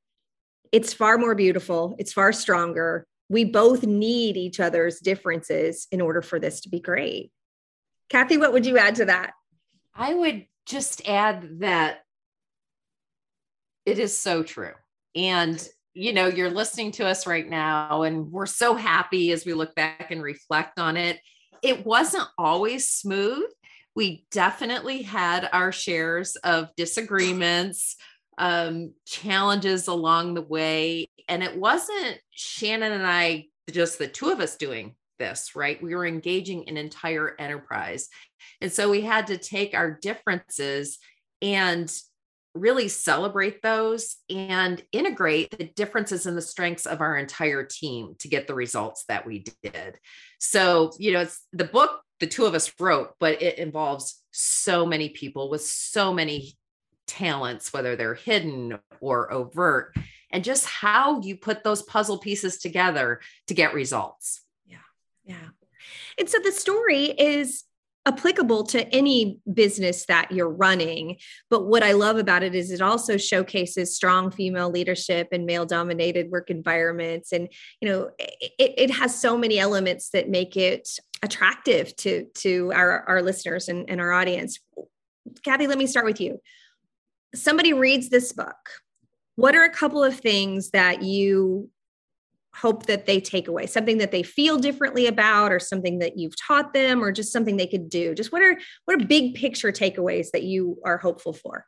it's 0.72 0.92
far 0.92 1.16
more 1.16 1.34
beautiful, 1.34 1.94
it's 1.98 2.12
far 2.12 2.32
stronger. 2.32 3.06
We 3.28 3.44
both 3.44 3.84
need 3.84 4.36
each 4.36 4.58
other's 4.58 4.98
differences 4.98 5.86
in 5.92 6.00
order 6.00 6.22
for 6.22 6.40
this 6.40 6.60
to 6.62 6.68
be 6.68 6.80
great. 6.80 7.30
Kathy, 8.08 8.36
what 8.36 8.52
would 8.52 8.66
you 8.66 8.76
add 8.76 8.96
to 8.96 9.04
that? 9.04 9.32
I 9.94 10.14
would 10.14 10.46
just 10.66 11.06
add 11.08 11.60
that 11.60 12.00
it 13.86 13.98
is 14.00 14.18
so 14.18 14.42
true. 14.42 14.72
And, 15.14 15.66
you 15.94 16.12
know, 16.12 16.26
you're 16.26 16.50
listening 16.50 16.92
to 16.92 17.06
us 17.06 17.26
right 17.26 17.48
now, 17.48 18.02
and 18.02 18.30
we're 18.30 18.46
so 18.46 18.74
happy 18.74 19.32
as 19.32 19.44
we 19.44 19.54
look 19.54 19.74
back 19.74 20.10
and 20.10 20.22
reflect 20.22 20.78
on 20.78 20.96
it. 20.96 21.18
It 21.62 21.84
wasn't 21.84 22.28
always 22.38 22.90
smooth. 22.90 23.48
We 23.94 24.24
definitely 24.30 25.02
had 25.02 25.48
our 25.52 25.72
shares 25.72 26.36
of 26.36 26.74
disagreements, 26.76 27.96
um, 28.38 28.94
challenges 29.06 29.88
along 29.88 30.34
the 30.34 30.42
way. 30.42 31.08
And 31.28 31.42
it 31.42 31.56
wasn't 31.56 32.18
Shannon 32.30 32.92
and 32.92 33.06
I, 33.06 33.46
just 33.70 33.98
the 33.98 34.08
two 34.08 34.30
of 34.30 34.40
us 34.40 34.56
doing 34.56 34.94
this, 35.18 35.54
right? 35.54 35.80
We 35.82 35.94
were 35.94 36.06
engaging 36.06 36.68
an 36.68 36.76
entire 36.76 37.34
enterprise. 37.38 38.08
And 38.60 38.72
so 38.72 38.90
we 38.90 39.02
had 39.02 39.26
to 39.26 39.38
take 39.38 39.74
our 39.74 39.90
differences 39.90 40.98
and 41.42 41.92
really 42.54 42.88
celebrate 42.88 43.62
those 43.62 44.16
and 44.28 44.82
integrate 44.92 45.56
the 45.56 45.64
differences 45.64 46.26
and 46.26 46.36
the 46.36 46.42
strengths 46.42 46.86
of 46.86 47.00
our 47.00 47.16
entire 47.16 47.64
team 47.64 48.14
to 48.18 48.28
get 48.28 48.46
the 48.46 48.54
results 48.54 49.04
that 49.08 49.26
we 49.26 49.44
did. 49.62 49.98
So, 50.38 50.92
you 50.98 51.12
know, 51.12 51.20
it's 51.20 51.46
the 51.52 51.64
book 51.64 52.02
the 52.20 52.26
two 52.26 52.44
of 52.44 52.54
us 52.54 52.72
wrote, 52.78 53.14
but 53.18 53.42
it 53.42 53.58
involves 53.58 54.22
so 54.30 54.84
many 54.84 55.08
people 55.08 55.48
with 55.48 55.62
so 55.62 56.12
many 56.12 56.54
talents, 57.06 57.72
whether 57.72 57.96
they're 57.96 58.14
hidden 58.14 58.78
or 59.00 59.32
overt, 59.32 59.96
and 60.30 60.44
just 60.44 60.66
how 60.66 61.20
you 61.22 61.36
put 61.36 61.64
those 61.64 61.82
puzzle 61.82 62.18
pieces 62.18 62.58
together 62.58 63.20
to 63.48 63.54
get 63.54 63.74
results. 63.74 64.42
Yeah. 64.66 64.76
Yeah. 65.24 65.48
And 66.18 66.28
so 66.28 66.38
the 66.38 66.52
story 66.52 67.04
is 67.06 67.64
applicable 68.06 68.64
to 68.64 68.88
any 68.94 69.38
business 69.52 70.06
that 70.06 70.32
you're 70.32 70.50
running. 70.50 71.18
But 71.50 71.66
what 71.66 71.82
I 71.82 71.92
love 71.92 72.16
about 72.16 72.42
it 72.42 72.54
is 72.54 72.70
it 72.70 72.80
also 72.80 73.16
showcases 73.16 73.94
strong 73.94 74.30
female 74.30 74.70
leadership 74.70 75.28
and 75.32 75.44
male 75.44 75.66
dominated 75.66 76.30
work 76.30 76.50
environments. 76.50 77.32
And, 77.32 77.48
you 77.80 77.88
know, 77.88 78.10
it, 78.18 78.52
it 78.58 78.90
has 78.90 79.20
so 79.20 79.36
many 79.36 79.58
elements 79.58 80.10
that 80.10 80.30
make 80.30 80.56
it 80.56 80.88
attractive 81.22 81.94
to, 81.96 82.26
to 82.36 82.72
our, 82.74 83.04
our 83.06 83.22
listeners 83.22 83.68
and, 83.68 83.88
and 83.90 84.00
our 84.00 84.12
audience. 84.12 84.58
Kathy, 85.44 85.66
let 85.66 85.78
me 85.78 85.86
start 85.86 86.06
with 86.06 86.20
you. 86.20 86.40
Somebody 87.34 87.74
reads 87.74 88.08
this 88.08 88.32
book. 88.32 88.56
What 89.36 89.54
are 89.54 89.64
a 89.64 89.70
couple 89.70 90.02
of 90.02 90.18
things 90.18 90.70
that 90.70 91.02
you 91.02 91.70
hope 92.54 92.86
that 92.86 93.06
they 93.06 93.20
take 93.20 93.48
away 93.48 93.66
something 93.66 93.98
that 93.98 94.10
they 94.10 94.22
feel 94.22 94.58
differently 94.58 95.06
about 95.06 95.52
or 95.52 95.60
something 95.60 96.00
that 96.00 96.18
you've 96.18 96.36
taught 96.36 96.72
them 96.72 97.02
or 97.02 97.12
just 97.12 97.32
something 97.32 97.56
they 97.56 97.66
could 97.66 97.88
do. 97.88 98.14
Just 98.14 98.32
what 98.32 98.42
are 98.42 98.58
what 98.84 99.00
are 99.00 99.06
big 99.06 99.34
picture 99.34 99.72
takeaways 99.72 100.30
that 100.32 100.42
you 100.42 100.78
are 100.84 100.98
hopeful 100.98 101.32
for? 101.32 101.64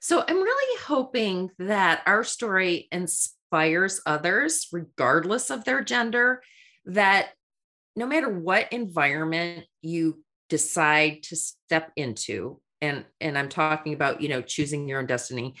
So 0.00 0.24
i'm 0.26 0.36
really 0.36 0.80
hoping 0.82 1.50
that 1.58 2.02
our 2.06 2.22
story 2.22 2.88
inspires 2.92 4.00
others 4.06 4.68
regardless 4.72 5.50
of 5.50 5.64
their 5.64 5.82
gender 5.82 6.42
that 6.84 7.30
no 7.96 8.06
matter 8.06 8.28
what 8.28 8.72
environment 8.72 9.66
you 9.82 10.22
decide 10.48 11.22
to 11.24 11.36
step 11.36 11.90
into 11.96 12.60
and 12.80 13.04
and 13.20 13.36
i'm 13.36 13.48
talking 13.48 13.92
about 13.92 14.20
you 14.22 14.28
know 14.28 14.40
choosing 14.40 14.88
your 14.88 15.00
own 15.00 15.06
destiny 15.06 15.54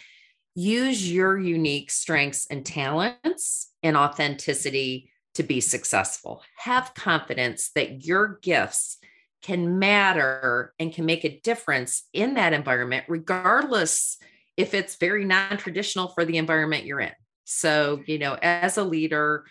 use 0.58 1.10
your 1.10 1.38
unique 1.38 1.88
strengths 1.88 2.46
and 2.50 2.66
talents 2.66 3.70
and 3.84 3.96
authenticity 3.96 5.08
to 5.34 5.44
be 5.44 5.60
successful. 5.60 6.42
Have 6.56 6.94
confidence 6.94 7.70
that 7.76 8.04
your 8.04 8.40
gifts 8.42 8.98
can 9.40 9.78
matter 9.78 10.74
and 10.80 10.92
can 10.92 11.06
make 11.06 11.24
a 11.24 11.40
difference 11.44 12.08
in 12.12 12.34
that 12.34 12.52
environment, 12.52 13.04
regardless 13.06 14.18
if 14.56 14.74
it's 14.74 14.96
very 14.96 15.24
non 15.24 15.58
traditional 15.58 16.08
for 16.08 16.24
the 16.24 16.38
environment 16.38 16.84
you're 16.84 17.00
in. 17.00 17.12
So, 17.44 18.02
you 18.06 18.18
know, 18.18 18.36
as 18.42 18.78
a 18.78 18.84
leader, 18.84 19.46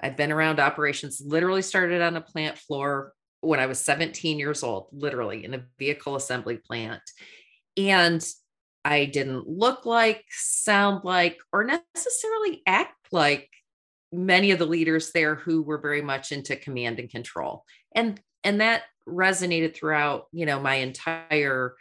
I've 0.00 0.16
been 0.16 0.30
around 0.30 0.60
operations, 0.60 1.20
literally 1.24 1.62
started 1.62 2.02
on 2.02 2.16
a 2.16 2.20
plant 2.20 2.56
floor 2.56 3.14
when 3.40 3.58
I 3.58 3.66
was 3.66 3.80
17 3.80 4.38
years 4.38 4.62
old, 4.62 4.86
literally 4.92 5.44
in 5.44 5.54
a 5.54 5.64
vehicle 5.76 6.14
assembly 6.14 6.56
plant. 6.56 7.02
And 7.76 8.24
I 8.84 9.04
didn't 9.04 9.48
look 9.48 9.86
like, 9.86 10.24
sound 10.30 11.04
like, 11.04 11.38
or 11.52 11.64
necessarily 11.64 12.62
act 12.66 12.94
like 13.12 13.48
many 14.12 14.50
of 14.50 14.58
the 14.58 14.66
leaders 14.66 15.12
there 15.12 15.34
who 15.34 15.62
were 15.62 15.78
very 15.78 16.02
much 16.02 16.32
into 16.32 16.56
command 16.56 16.98
and 16.98 17.10
control. 17.10 17.64
And 17.94 18.20
and 18.44 18.60
that 18.60 18.82
resonated 19.08 19.74
throughout, 19.74 20.26
you 20.32 20.46
know, 20.46 20.60
my 20.60 20.76
entire 20.76 21.74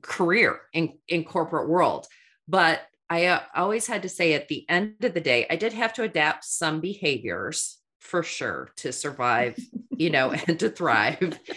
career 0.00 0.60
in 0.72 0.98
in 1.08 1.24
corporate 1.24 1.68
world. 1.68 2.06
But 2.48 2.80
I 3.10 3.26
uh, 3.26 3.40
always 3.54 3.86
had 3.86 4.02
to 4.02 4.08
say 4.08 4.32
at 4.32 4.48
the 4.48 4.64
end 4.70 5.04
of 5.04 5.12
the 5.12 5.20
day, 5.20 5.46
I 5.50 5.56
did 5.56 5.74
have 5.74 5.92
to 5.94 6.02
adapt 6.02 6.44
some 6.44 6.80
behaviors 6.80 7.78
for 8.00 8.22
sure 8.22 8.70
to 8.76 8.90
survive, 8.90 9.58
you 9.90 10.10
know, 10.10 10.32
and 10.46 10.58
to 10.60 10.70
thrive. 10.70 11.38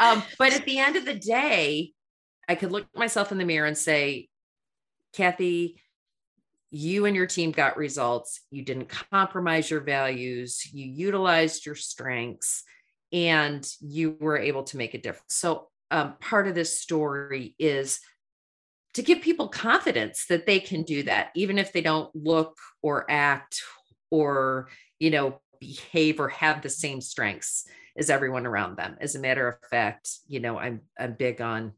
Um, 0.00 0.24
but 0.40 0.52
at 0.52 0.64
the 0.64 0.80
end 0.80 0.96
of 0.96 1.04
the 1.04 1.14
day, 1.14 1.92
I 2.48 2.54
could 2.54 2.72
look 2.72 2.86
myself 2.94 3.32
in 3.32 3.38
the 3.38 3.44
mirror 3.44 3.66
and 3.66 3.76
say, 3.76 4.28
Kathy, 5.12 5.80
you 6.70 7.06
and 7.06 7.14
your 7.14 7.26
team 7.26 7.52
got 7.52 7.76
results. 7.76 8.40
You 8.50 8.64
didn't 8.64 8.88
compromise 8.88 9.70
your 9.70 9.80
values. 9.80 10.60
You 10.72 10.86
utilized 10.86 11.64
your 11.64 11.76
strengths 11.76 12.64
and 13.12 13.64
you 13.80 14.16
were 14.18 14.38
able 14.38 14.64
to 14.64 14.76
make 14.76 14.94
a 14.94 14.98
difference. 14.98 15.34
So, 15.34 15.68
um, 15.90 16.14
part 16.20 16.48
of 16.48 16.56
this 16.56 16.80
story 16.80 17.54
is 17.58 18.00
to 18.94 19.02
give 19.02 19.20
people 19.20 19.48
confidence 19.48 20.26
that 20.26 20.46
they 20.46 20.58
can 20.58 20.82
do 20.82 21.04
that, 21.04 21.30
even 21.36 21.58
if 21.58 21.72
they 21.72 21.80
don't 21.80 22.10
look 22.14 22.58
or 22.82 23.08
act 23.08 23.62
or, 24.10 24.68
you 24.98 25.10
know, 25.10 25.40
behave 25.60 26.18
or 26.18 26.28
have 26.28 26.62
the 26.62 26.68
same 26.68 27.00
strengths 27.00 27.66
as 27.96 28.10
everyone 28.10 28.46
around 28.46 28.76
them. 28.76 28.96
As 29.00 29.14
a 29.14 29.20
matter 29.20 29.46
of 29.46 29.56
fact, 29.68 30.10
you 30.26 30.40
know, 30.40 30.58
I'm 30.58 30.80
I'm 30.98 31.14
big 31.14 31.40
on 31.40 31.72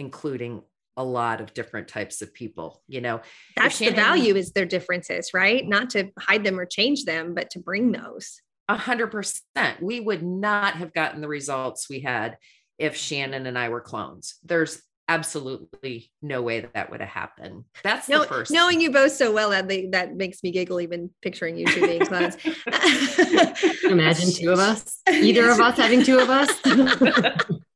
including 0.00 0.62
a 0.96 1.04
lot 1.04 1.40
of 1.40 1.54
different 1.54 1.86
types 1.86 2.20
of 2.22 2.34
people, 2.34 2.82
you 2.88 3.00
know. 3.00 3.20
That's 3.56 3.78
the 3.78 3.90
value 3.90 4.34
is 4.34 4.52
their 4.52 4.66
differences, 4.66 5.30
right? 5.32 5.66
Not 5.66 5.90
to 5.90 6.10
hide 6.18 6.42
them 6.42 6.58
or 6.58 6.66
change 6.66 7.04
them, 7.04 7.34
but 7.34 7.50
to 7.50 7.60
bring 7.60 7.92
those. 7.92 8.40
A 8.68 8.76
hundred 8.76 9.08
percent. 9.08 9.80
We 9.80 10.00
would 10.00 10.22
not 10.22 10.74
have 10.74 10.92
gotten 10.92 11.20
the 11.20 11.28
results 11.28 11.88
we 11.88 12.00
had 12.00 12.38
if 12.78 12.96
Shannon 12.96 13.46
and 13.46 13.58
I 13.58 13.68
were 13.68 13.80
clones. 13.80 14.36
There's 14.42 14.82
absolutely 15.08 16.10
no 16.22 16.40
way 16.40 16.60
that, 16.60 16.74
that 16.74 16.90
would 16.90 17.00
have 17.00 17.08
happened. 17.08 17.64
That's 17.82 18.08
no, 18.08 18.20
the 18.22 18.28
first. 18.28 18.52
Knowing 18.52 18.80
you 18.80 18.90
both 18.90 19.12
so 19.12 19.32
well, 19.32 19.50
that 19.50 19.68
that 19.92 20.16
makes 20.16 20.42
me 20.42 20.50
giggle 20.50 20.80
even 20.80 21.10
picturing 21.20 21.56
you 21.56 21.66
two 21.66 21.80
being 21.82 22.06
clones. 22.06 22.36
Imagine 23.84 24.32
two 24.32 24.52
of 24.52 24.58
us, 24.58 25.00
either 25.10 25.50
of 25.50 25.60
us 25.60 25.76
having 25.76 26.04
two 26.04 26.18
of 26.18 26.30
us. 26.30 26.50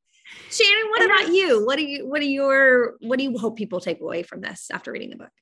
Shannon, 0.55 0.91
what 0.91 1.05
about 1.05 1.35
you? 1.35 1.67
What 1.67 1.77
do 1.77 1.85
you 1.85 2.07
what 2.07 2.21
do 2.21 2.27
your 2.27 2.95
what 3.01 3.19
do 3.19 3.25
you 3.25 3.37
hope 3.39 3.57
people 3.57 3.81
take 3.81 4.01
away 4.01 4.23
from 4.23 4.41
this 4.41 4.71
after 4.73 4.93
reading 4.93 5.11
the 5.11 5.17
book? 5.17 5.33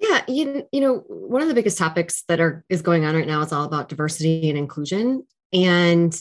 Yeah, 0.00 0.22
you, 0.28 0.68
you 0.72 0.80
know, 0.80 0.98
one 1.08 1.40
of 1.40 1.48
the 1.48 1.54
biggest 1.54 1.78
topics 1.78 2.24
that 2.28 2.40
are 2.40 2.64
is 2.68 2.82
going 2.82 3.04
on 3.04 3.14
right 3.14 3.26
now 3.26 3.40
is 3.42 3.52
all 3.52 3.64
about 3.64 3.88
diversity 3.88 4.48
and 4.48 4.58
inclusion. 4.58 5.26
And 5.52 6.14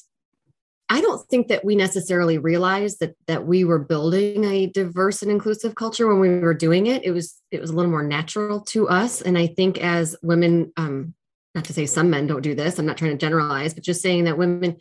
I 0.89 1.01
don't 1.01 1.27
think 1.27 1.47
that 1.47 1.65
we 1.65 1.75
necessarily 1.75 2.37
realized 2.37 2.99
that 2.99 3.15
that 3.27 3.45
we 3.45 3.63
were 3.63 3.79
building 3.79 4.45
a 4.45 4.67
diverse 4.67 5.21
and 5.21 5.31
inclusive 5.31 5.75
culture 5.75 6.07
when 6.07 6.19
we 6.19 6.39
were 6.39 6.53
doing 6.53 6.87
it. 6.87 7.03
It 7.03 7.11
was 7.11 7.41
it 7.51 7.61
was 7.61 7.71
a 7.71 7.73
little 7.73 7.91
more 7.91 8.03
natural 8.03 8.61
to 8.61 8.87
us. 8.87 9.21
And 9.21 9.37
I 9.37 9.47
think 9.47 9.79
as 9.79 10.15
women, 10.21 10.71
um, 10.77 11.13
not 11.55 11.65
to 11.65 11.73
say 11.73 11.85
some 11.85 12.09
men 12.09 12.27
don't 12.27 12.41
do 12.41 12.55
this, 12.55 12.79
I'm 12.79 12.85
not 12.85 12.97
trying 12.97 13.11
to 13.11 13.17
generalize, 13.17 13.73
but 13.73 13.83
just 13.83 14.01
saying 14.01 14.25
that 14.25 14.37
women 14.37 14.77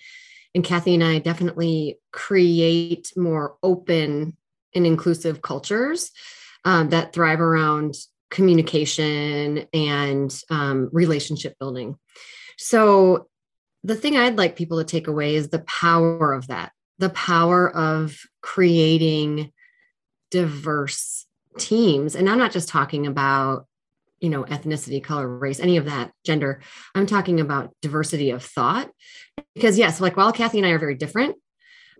and 0.55 0.65
Kathy 0.65 0.95
and 0.95 1.05
I 1.05 1.19
definitely 1.19 1.99
create 2.13 3.13
more 3.17 3.57
open 3.63 4.37
and 4.75 4.87
inclusive 4.87 5.43
cultures 5.43 6.11
um, 6.65 6.91
that 6.91 7.13
thrive 7.13 7.41
around 7.41 7.95
communication 8.31 9.67
and 9.73 10.43
um, 10.51 10.89
relationship 10.93 11.59
building. 11.59 11.97
So, 12.59 13.29
the 13.85 13.97
thing 13.97 14.17
I'd 14.17 14.39
like 14.39 14.55
people 14.55 14.79
to 14.79 14.85
take 14.85 15.09
away 15.09 15.35
is 15.35 15.49
the 15.49 15.59
power 15.61 16.33
of 16.33 16.47
that, 16.47 16.73
the 16.99 17.11
power 17.11 17.69
of 17.75 18.17
creating 18.41 19.53
diverse 20.31 21.27
teams. 21.59 22.15
And 22.15 22.29
I'm 22.29 22.39
not 22.39 22.53
just 22.53 22.69
talking 22.69 23.07
about 23.07 23.67
you 24.21 24.31
know 24.31 24.45
ethnicity 24.45 25.03
color 25.03 25.29
race 25.29 25.59
any 25.59 25.77
of 25.77 25.87
that 25.87 26.13
gender 26.25 26.61
i'm 26.95 27.07
talking 27.07 27.41
about 27.41 27.75
diversity 27.83 28.31
of 28.31 28.43
thought 28.43 28.89
because 29.55 29.79
yes 29.79 30.01
like 30.01 30.17
while 30.17 30.33
kathy 30.33 30.59
and 30.59 30.67
i 30.67 30.71
are 30.71 30.79
very 30.79 30.95
different 30.95 31.37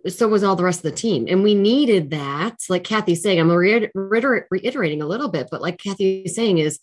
so 0.07 0.27
was 0.27 0.43
all 0.43 0.57
the 0.57 0.65
rest 0.65 0.79
of 0.79 0.91
the 0.91 0.91
team. 0.91 1.27
And 1.29 1.43
we 1.43 1.55
needed 1.55 2.09
that. 2.09 2.57
Like 2.67 2.83
kathy's 2.83 3.23
saying 3.23 3.39
i'm 3.39 3.49
reiter- 3.49 4.47
reiterating 4.51 5.01
a 5.01 5.07
little 5.07 5.29
bit 5.29 5.47
but 5.49 5.61
like 5.61 5.77
kathy's 5.77 6.35
saying 6.35 6.57
is 6.57 6.79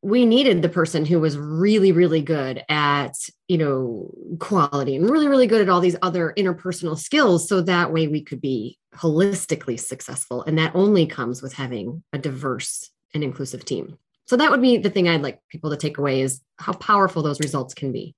we 0.00 0.24
needed 0.24 0.62
the 0.62 0.68
person 0.68 1.04
who 1.04 1.18
was 1.18 1.36
really 1.36 1.90
really 1.90 2.22
good 2.22 2.62
at 2.68 3.14
you 3.48 3.58
know 3.58 4.14
quality 4.38 4.94
and 4.94 5.10
really 5.10 5.26
really 5.26 5.48
good 5.48 5.60
at 5.60 5.68
all 5.68 5.80
these 5.80 5.96
other 6.02 6.32
interpersonal 6.38 6.96
skills 6.96 7.48
so 7.48 7.60
that 7.60 7.92
way 7.92 8.06
we 8.06 8.22
could 8.22 8.40
be 8.40 8.78
holistically 8.94 9.78
successful. 9.78 10.42
And 10.42 10.58
that 10.58 10.74
only 10.74 11.06
comes 11.06 11.42
with 11.42 11.52
having 11.52 12.02
a 12.12 12.18
diverse 12.18 12.90
and 13.14 13.22
inclusive 13.22 13.64
team. 13.64 13.96
So 14.26 14.36
that 14.36 14.50
would 14.50 14.60
be 14.60 14.76
the 14.76 14.90
thing 14.90 15.08
I'd 15.08 15.22
like 15.22 15.40
people 15.48 15.70
to 15.70 15.76
take 15.76 15.98
away 15.98 16.20
is 16.20 16.40
how 16.58 16.74
powerful 16.74 17.22
those 17.22 17.40
results 17.40 17.74
can 17.74 17.92
be. 17.92 18.14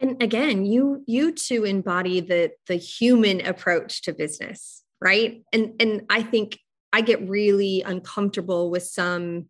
And 0.00 0.22
again, 0.22 0.64
you 0.64 1.04
you 1.06 1.32
two 1.32 1.64
embody 1.64 2.20
the 2.20 2.52
the 2.66 2.76
human 2.76 3.46
approach 3.46 4.02
to 4.02 4.12
business, 4.12 4.82
right? 5.00 5.42
And 5.52 5.74
and 5.78 6.06
I 6.08 6.22
think 6.22 6.58
I 6.92 7.02
get 7.02 7.28
really 7.28 7.82
uncomfortable 7.82 8.70
with 8.70 8.82
some 8.82 9.48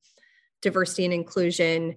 diversity 0.60 1.04
and 1.04 1.14
inclusion 1.14 1.96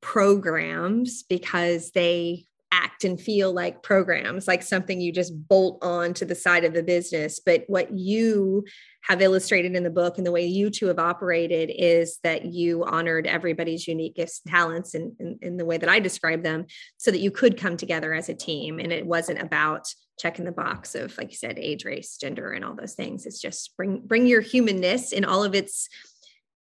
programs 0.00 1.22
because 1.22 1.92
they 1.92 2.46
act 2.72 3.04
and 3.04 3.20
feel 3.20 3.52
like 3.52 3.82
programs, 3.82 4.48
like 4.48 4.62
something 4.62 5.00
you 5.00 5.12
just 5.12 5.32
bolt 5.48 5.78
on 5.82 6.14
to 6.14 6.24
the 6.24 6.34
side 6.34 6.64
of 6.64 6.72
the 6.72 6.82
business. 6.82 7.38
But 7.38 7.64
what 7.68 7.96
you 7.96 8.64
have 9.02 9.20
illustrated 9.20 9.76
in 9.76 9.82
the 9.82 9.90
book 9.90 10.16
and 10.16 10.26
the 10.26 10.32
way 10.32 10.46
you 10.46 10.70
two 10.70 10.86
have 10.86 10.98
operated 10.98 11.70
is 11.76 12.18
that 12.22 12.46
you 12.46 12.84
honored 12.84 13.26
everybody's 13.26 13.86
unique 13.86 14.16
gifts 14.16 14.40
and 14.44 14.52
talents 14.52 14.94
in, 14.94 15.14
in, 15.20 15.38
in 15.42 15.56
the 15.56 15.64
way 15.64 15.76
that 15.76 15.88
I 15.88 16.00
describe 16.00 16.42
them 16.42 16.66
so 16.96 17.10
that 17.10 17.20
you 17.20 17.30
could 17.30 17.58
come 17.58 17.76
together 17.76 18.14
as 18.14 18.28
a 18.28 18.34
team. 18.34 18.78
And 18.78 18.92
it 18.92 19.06
wasn't 19.06 19.42
about 19.42 19.92
checking 20.18 20.44
the 20.44 20.52
box 20.52 20.94
of, 20.94 21.16
like 21.18 21.30
you 21.30 21.36
said, 21.36 21.58
age, 21.58 21.84
race, 21.84 22.16
gender, 22.16 22.52
and 22.52 22.64
all 22.64 22.74
those 22.74 22.94
things. 22.94 23.26
It's 23.26 23.40
just 23.40 23.76
bring 23.76 24.00
bring 24.06 24.26
your 24.26 24.40
humanness 24.40 25.12
in 25.12 25.24
all 25.24 25.44
of 25.44 25.54
its 25.54 25.88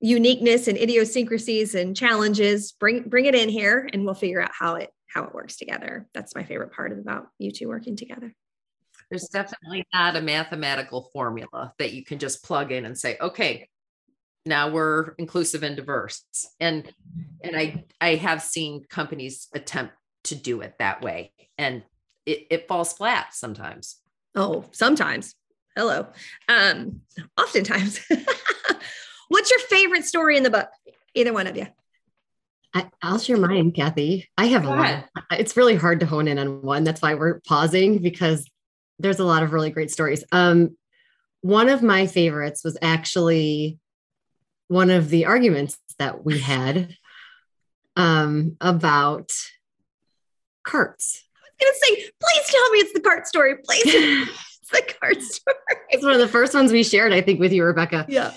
uniqueness 0.01 0.69
and 0.69 0.79
idiosyncrasies 0.79 1.75
and 1.75 1.97
challenges 1.97 2.71
bring 2.73 3.03
bring 3.09 3.25
it 3.25 3.35
in 3.35 3.49
here 3.49 3.89
and 3.93 4.05
we'll 4.05 4.15
figure 4.15 4.41
out 4.41 4.53
how 4.57 4.77
it 4.77 4.91
how 5.19 5.27
it 5.27 5.35
works 5.35 5.57
together. 5.57 6.07
That's 6.15 6.35
my 6.35 6.45
favorite 6.45 6.73
part 6.73 6.93
about 6.93 7.29
you 7.39 7.51
two 7.51 7.69
working 7.69 7.97
together. 7.97 8.35
There's 9.11 9.29
definitely 9.29 9.85
not 9.93 10.17
a 10.17 10.21
mathematical 10.21 11.11
formula 11.13 11.73
that 11.79 11.93
you 11.93 12.05
can 12.05 12.19
just 12.19 12.45
plug 12.45 12.73
in 12.73 12.85
and 12.85 12.97
say, 12.97 13.17
okay, 13.21 13.69
now 14.47 14.71
we're 14.71 15.15
inclusive 15.19 15.63
and 15.63 15.77
diverse. 15.77 16.25
And 16.61 16.93
and 17.43 17.57
I 17.57 17.85
I 18.01 18.15
have 18.17 18.43
seen 18.43 18.85
companies 18.89 19.49
attempt 19.55 19.95
to 20.25 20.37
do 20.37 20.61
it 20.61 20.75
that 20.79 21.03
way. 21.03 21.33
And 21.57 21.83
it, 22.27 22.47
it 22.51 22.69
falls 22.69 22.93
flat 22.93 23.35
sometimes. 23.35 23.97
Oh, 24.35 24.67
sometimes. 24.71 25.35
Hello. 25.77 26.07
Um, 26.49 27.01
oftentimes. 27.37 28.01
What's 29.29 29.51
your 29.51 29.61
favorite 29.61 30.05
story 30.05 30.37
in 30.37 30.43
the 30.43 30.51
book? 30.51 30.69
Either 31.15 31.33
one 31.33 31.47
of 31.47 31.57
you. 31.57 31.67
I, 32.75 32.87
will 33.03 33.19
share 33.19 33.37
mine, 33.37 33.73
Kathy. 33.73 34.29
I 34.37 34.47
have 34.47 34.63
Go 34.63 34.71
a 34.71 34.77
lot. 34.77 35.05
It's 35.33 35.57
really 35.57 35.77
hard 35.77 36.01
to 36.01 36.07
hone 36.07 36.29
in 36.29 36.39
on 36.39 36.63
one. 36.63 36.85
That's 36.85 37.01
why 37.01 37.15
we're 37.15 37.41
pausing 37.41 37.99
because 37.99 38.49
there's 38.99 39.21
a 39.21 39.25
lot 39.25 39.43
of 39.43 39.53
really 39.53 39.71
great 39.71 39.91
stories. 39.91 40.25
Um, 40.33 40.77
one 41.41 41.69
of 41.69 41.83
my 41.83 42.07
favorites 42.07 42.63
was 42.65 42.77
actually 42.83 43.79
one 44.69 44.91
of 44.91 45.09
the 45.09 45.27
arguments 45.27 45.79
that 45.99 46.25
we 46.25 46.39
had 46.41 46.95
um, 47.97 48.57
about 48.61 49.33
carts. 50.65 51.25
I 51.43 51.49
was 51.49 51.57
going 51.61 51.73
to 51.73 51.79
say, 51.79 52.11
please 52.21 52.51
tell 52.51 52.71
me 52.71 52.79
it's 52.79 52.93
the 52.93 53.01
cart 53.01 53.27
story. 53.27 53.57
Please. 53.57 53.83
it's 53.85 54.71
the 54.71 54.95
cart 55.01 55.23
story. 55.23 55.57
It's 55.91 56.05
one 56.05 56.13
of 56.13 56.21
the 56.21 56.29
first 56.29 56.55
ones 56.55 56.71
we 56.71 56.85
shared, 56.85 57.13
I 57.13 57.23
think, 57.23 57.41
with 57.41 57.53
you, 57.53 57.65
Rebecca. 57.65 58.07
Yeah. 58.09 58.33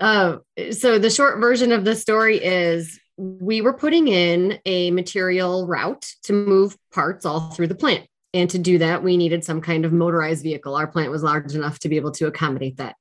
Uh, 0.00 0.38
so 0.70 0.98
the 0.98 1.10
short 1.10 1.38
version 1.40 1.72
of 1.72 1.84
the 1.84 1.94
story 1.94 2.42
is 2.42 2.98
we 3.16 3.60
were 3.60 3.72
putting 3.72 4.08
in 4.08 4.58
a 4.64 4.90
material 4.90 5.66
route 5.66 6.06
to 6.24 6.32
move 6.32 6.76
parts 6.92 7.26
all 7.26 7.50
through 7.50 7.68
the 7.68 7.74
plant. 7.74 8.06
And 8.34 8.48
to 8.50 8.58
do 8.58 8.78
that, 8.78 9.02
we 9.02 9.16
needed 9.16 9.44
some 9.44 9.60
kind 9.60 9.84
of 9.84 9.92
motorized 9.92 10.42
vehicle. 10.42 10.74
Our 10.74 10.86
plant 10.86 11.10
was 11.10 11.22
large 11.22 11.54
enough 11.54 11.78
to 11.80 11.88
be 11.88 11.96
able 11.96 12.12
to 12.12 12.26
accommodate 12.26 12.78
that. 12.78 12.96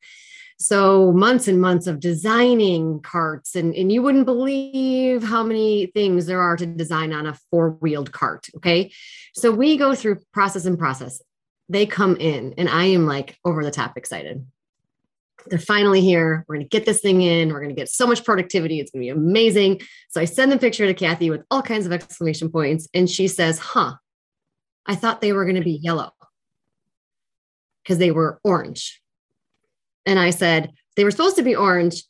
So, 0.59 1.11
months 1.11 1.47
and 1.47 1.59
months 1.59 1.87
of 1.87 1.99
designing 1.99 3.01
carts, 3.01 3.55
and, 3.55 3.73
and 3.73 3.91
you 3.91 4.03
wouldn't 4.03 4.25
believe 4.25 5.23
how 5.23 5.41
many 5.41 5.87
things 5.87 6.27
there 6.27 6.39
are 6.39 6.55
to 6.55 6.67
design 6.67 7.13
on 7.13 7.25
a 7.25 7.33
four 7.49 7.71
wheeled 7.71 8.11
cart. 8.11 8.47
Okay. 8.57 8.91
So, 9.33 9.51
we 9.51 9.77
go 9.77 9.95
through 9.95 10.19
process 10.33 10.65
and 10.65 10.77
process. 10.77 11.19
They 11.67 11.87
come 11.87 12.15
in, 12.17 12.53
and 12.59 12.69
I 12.69 12.85
am 12.85 13.07
like 13.07 13.39
over 13.43 13.63
the 13.63 13.71
top 13.71 13.97
excited 13.97 14.45
they're 15.47 15.59
finally 15.59 16.01
here. 16.01 16.45
We're 16.47 16.55
going 16.55 16.65
to 16.65 16.69
get 16.69 16.85
this 16.85 17.01
thing 17.01 17.21
in. 17.21 17.49
We're 17.49 17.59
going 17.59 17.73
to 17.73 17.79
get 17.79 17.89
so 17.89 18.07
much 18.07 18.23
productivity. 18.23 18.79
It's 18.79 18.91
going 18.91 19.01
to 19.01 19.13
be 19.13 19.19
amazing. 19.19 19.81
So 20.09 20.21
I 20.21 20.25
send 20.25 20.51
the 20.51 20.57
picture 20.57 20.85
to 20.85 20.93
Kathy 20.93 21.29
with 21.29 21.43
all 21.51 21.61
kinds 21.61 21.85
of 21.85 21.91
exclamation 21.91 22.49
points. 22.49 22.87
And 22.93 23.09
she 23.09 23.27
says, 23.27 23.59
Huh, 23.59 23.95
I 24.85 24.95
thought 24.95 25.21
they 25.21 25.33
were 25.33 25.45
going 25.45 25.55
to 25.55 25.61
be 25.61 25.79
yellow 25.81 26.11
because 27.83 27.97
they 27.97 28.11
were 28.11 28.39
orange. 28.43 29.01
And 30.05 30.19
I 30.19 30.29
said, 30.29 30.71
They 30.95 31.03
were 31.03 31.11
supposed 31.11 31.37
to 31.37 31.43
be 31.43 31.55
orange, 31.55 32.03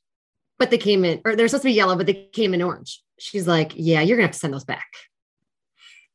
but 0.60 0.70
they 0.70 0.78
came 0.78 1.06
in, 1.06 1.22
or 1.26 1.36
they're 1.36 1.48
supposed 1.48 1.64
to 1.64 1.70
be 1.70 1.74
yellow, 1.74 1.96
but 1.96 2.06
they 2.06 2.30
came 2.34 2.54
in 2.54 2.62
orange. 2.62 3.02
She's 3.20 3.48
like, 3.48 3.74
Yeah, 3.76 4.02
you're 4.02 4.18
going 4.18 4.26
to 4.26 4.28
have 4.28 4.34
to 4.34 4.40
send 4.40 4.54
those 4.54 4.66
back. 4.66 4.88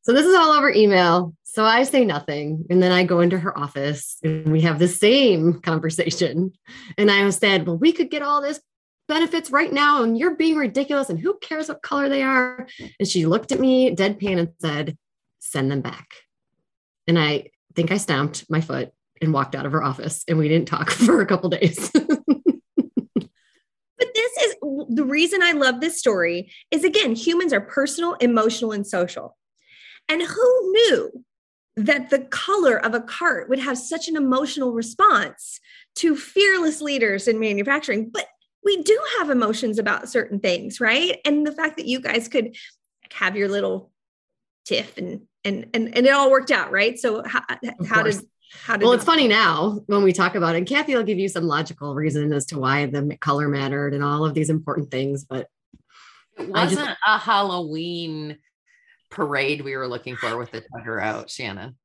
So 0.07 0.13
this 0.13 0.25
is 0.25 0.37
all 0.37 0.53
over 0.53 0.71
email. 0.71 1.35
So 1.43 1.65
I 1.65 1.83
say 1.83 2.05
nothing. 2.05 2.65
And 2.71 2.81
then 2.81 2.93
I 2.93 3.03
go 3.03 3.19
into 3.19 3.41
her 3.41 3.59
office 3.59 4.19
and 4.23 4.53
we 4.53 4.61
have 4.61 4.79
the 4.79 4.87
same 4.87 5.61
conversation. 5.63 6.53
And 6.97 7.11
I 7.11 7.29
said, 7.31 7.67
Well, 7.67 7.77
we 7.77 7.91
could 7.91 8.09
get 8.09 8.23
all 8.23 8.41
this 8.41 8.61
benefits 9.09 9.51
right 9.51 9.73
now. 9.73 10.05
And 10.05 10.17
you're 10.17 10.37
being 10.37 10.55
ridiculous. 10.55 11.11
And 11.11 11.19
who 11.19 11.37
cares 11.39 11.69
what 11.69 11.83
color 11.83 12.09
they 12.09 12.23
are? 12.23 12.69
And 13.01 13.09
she 13.09 13.27
looked 13.27 13.51
at 13.51 13.59
me 13.59 13.97
deadpan 13.97 14.39
and 14.39 14.53
said, 14.61 14.97
Send 15.41 15.73
them 15.73 15.81
back. 15.81 16.07
And 17.09 17.19
I 17.19 17.49
think 17.75 17.91
I 17.91 17.97
stamped 17.97 18.49
my 18.49 18.61
foot 18.61 18.93
and 19.21 19.33
walked 19.33 19.57
out 19.57 19.67
of 19.67 19.73
her 19.73 19.83
office. 19.83 20.23
And 20.29 20.39
we 20.39 20.47
didn't 20.47 20.69
talk 20.69 20.91
for 20.93 21.21
a 21.21 21.27
couple 21.27 21.51
days. 21.51 21.91
But 23.99 24.09
this 24.15 24.37
is 24.43 24.57
the 24.91 25.07
reason 25.07 25.43
I 25.43 25.53
love 25.53 25.81
this 25.81 25.99
story 25.99 26.53
is 26.71 26.85
again, 26.85 27.15
humans 27.15 27.55
are 27.55 27.63
personal, 27.63 28.13
emotional, 28.21 28.73
and 28.73 28.87
social. 28.87 29.35
And 30.09 30.23
who 30.23 30.73
knew 30.73 31.25
that 31.77 32.11
the 32.11 32.21
color 32.21 32.83
of 32.83 32.95
a 32.95 33.01
cart 33.01 33.49
would 33.49 33.59
have 33.59 33.77
such 33.77 34.09
an 34.09 34.17
emotional 34.17 34.73
response 34.73 35.61
to 35.97 36.17
fearless 36.17 36.81
leaders 36.81 37.29
in 37.29 37.39
manufacturing. 37.39 38.09
But 38.11 38.27
we 38.65 38.83
do 38.83 38.99
have 39.19 39.31
emotions 39.31 39.79
about 39.79 40.09
certain 40.09 40.41
things, 40.41 40.81
right? 40.81 41.19
And 41.25 41.47
the 41.47 41.53
fact 41.53 41.77
that 41.77 41.87
you 41.87 42.01
guys 42.01 42.29
could 42.29 42.57
have 43.13 43.37
your 43.37 43.49
little 43.49 43.93
tiff 44.65 44.97
and 44.99 45.23
and 45.45 45.69
and, 45.75 45.97
and 45.97 46.07
it 46.07 46.11
all 46.11 46.31
worked 46.31 46.51
out, 46.51 46.73
right? 46.73 46.99
So 46.99 47.23
how, 47.25 47.43
how 47.87 48.03
did 48.03 48.17
how 48.65 48.77
did 48.77 48.85
well, 48.85 48.93
it's 48.93 49.05
funny 49.05 49.29
now 49.29 49.81
when 49.87 50.03
we 50.03 50.13
talk 50.13 50.35
about 50.35 50.55
it. 50.55 50.59
And 50.59 50.67
Kathy 50.67 50.95
will 50.95 51.03
give 51.03 51.19
you 51.19 51.29
some 51.29 51.45
logical 51.45 51.95
reason 51.95 52.33
as 52.33 52.47
to 52.47 52.59
why 52.59 52.87
the 52.87 53.17
color 53.21 53.49
mattered 53.49 53.95
and 53.95 54.03
all 54.03 54.25
of 54.25 54.35
these 54.35 54.51
important 54.51 54.91
things. 54.91 55.25
But 55.25 55.49
it 56.39 56.49
wasn't 56.49 56.87
just, 56.87 56.99
a 57.07 57.19
Halloween 57.19 58.39
parade 59.11 59.63
we 59.63 59.77
were 59.77 59.89
looking 59.89 60.17
for 60.17 60.37
with 60.37 60.51
the 60.51 60.63
tugger 60.63 61.03
out, 61.03 61.31
Shannon. 61.31 61.77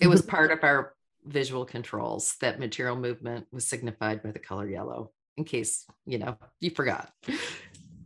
It 0.00 0.06
was 0.06 0.22
part 0.36 0.50
of 0.50 0.62
our 0.62 0.94
visual 1.24 1.64
controls 1.64 2.36
that 2.40 2.60
material 2.60 2.96
movement 2.96 3.46
was 3.50 3.66
signified 3.66 4.22
by 4.22 4.30
the 4.30 4.38
color 4.38 4.68
yellow, 4.68 5.10
in 5.36 5.44
case 5.44 5.86
you 6.06 6.18
know 6.18 6.36
you 6.60 6.70
forgot. 6.70 7.12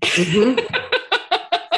Mm-hmm. 0.00 0.84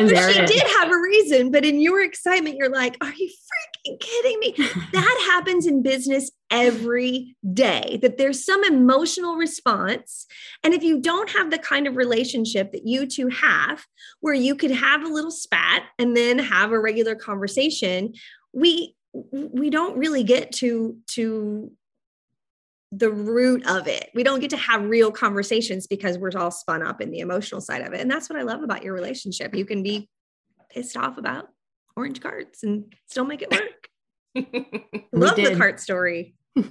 and 0.00 0.10
there 0.10 0.32
she 0.32 0.44
did 0.46 0.62
have 0.78 0.90
a 0.90 0.98
reason, 0.98 1.50
but 1.50 1.64
in 1.64 1.80
your 1.80 2.02
excitement, 2.02 2.56
you're 2.56 2.70
like, 2.70 2.96
"Are 3.00 3.12
you 3.12 3.28
freaking 3.28 4.00
kidding 4.00 4.38
me?" 4.40 4.54
that 4.92 5.30
happens 5.30 5.66
in 5.66 5.82
business 5.82 6.30
every 6.50 7.36
day. 7.52 7.98
That 8.02 8.18
there's 8.18 8.44
some 8.44 8.64
emotional 8.64 9.36
response, 9.36 10.26
and 10.62 10.74
if 10.74 10.82
you 10.82 11.00
don't 11.00 11.30
have 11.30 11.50
the 11.50 11.58
kind 11.58 11.86
of 11.86 11.96
relationship 11.96 12.72
that 12.72 12.86
you 12.86 13.06
two 13.06 13.28
have, 13.28 13.84
where 14.20 14.34
you 14.34 14.54
could 14.54 14.72
have 14.72 15.02
a 15.02 15.08
little 15.08 15.30
spat 15.30 15.84
and 15.98 16.16
then 16.16 16.38
have 16.38 16.72
a 16.72 16.80
regular 16.80 17.14
conversation, 17.14 18.14
we 18.52 18.94
we 19.12 19.70
don't 19.70 19.98
really 19.98 20.22
get 20.22 20.52
to 20.52 20.96
to 21.08 21.72
the 22.92 23.10
root 23.10 23.66
of 23.66 23.86
it. 23.86 24.10
We 24.14 24.22
don't 24.22 24.40
get 24.40 24.50
to 24.50 24.56
have 24.56 24.84
real 24.84 25.12
conversations 25.12 25.86
because 25.86 26.18
we're 26.18 26.32
all 26.36 26.50
spun 26.50 26.82
up 26.82 27.00
in 27.00 27.10
the 27.10 27.20
emotional 27.20 27.60
side 27.60 27.82
of 27.82 27.92
it. 27.92 28.00
And 28.00 28.10
that's 28.10 28.28
what 28.28 28.38
I 28.38 28.42
love 28.42 28.62
about 28.62 28.82
your 28.82 28.94
relationship. 28.94 29.54
You 29.54 29.64
can 29.64 29.82
be 29.82 30.08
pissed 30.70 30.96
off 30.96 31.16
about 31.16 31.48
orange 31.96 32.20
carts 32.20 32.62
and 32.62 32.92
still 33.06 33.24
make 33.24 33.42
it 33.42 33.50
work. 33.52 33.88
love 35.12 35.36
the 35.36 35.56
cart 35.56 35.80
story. 35.80 36.34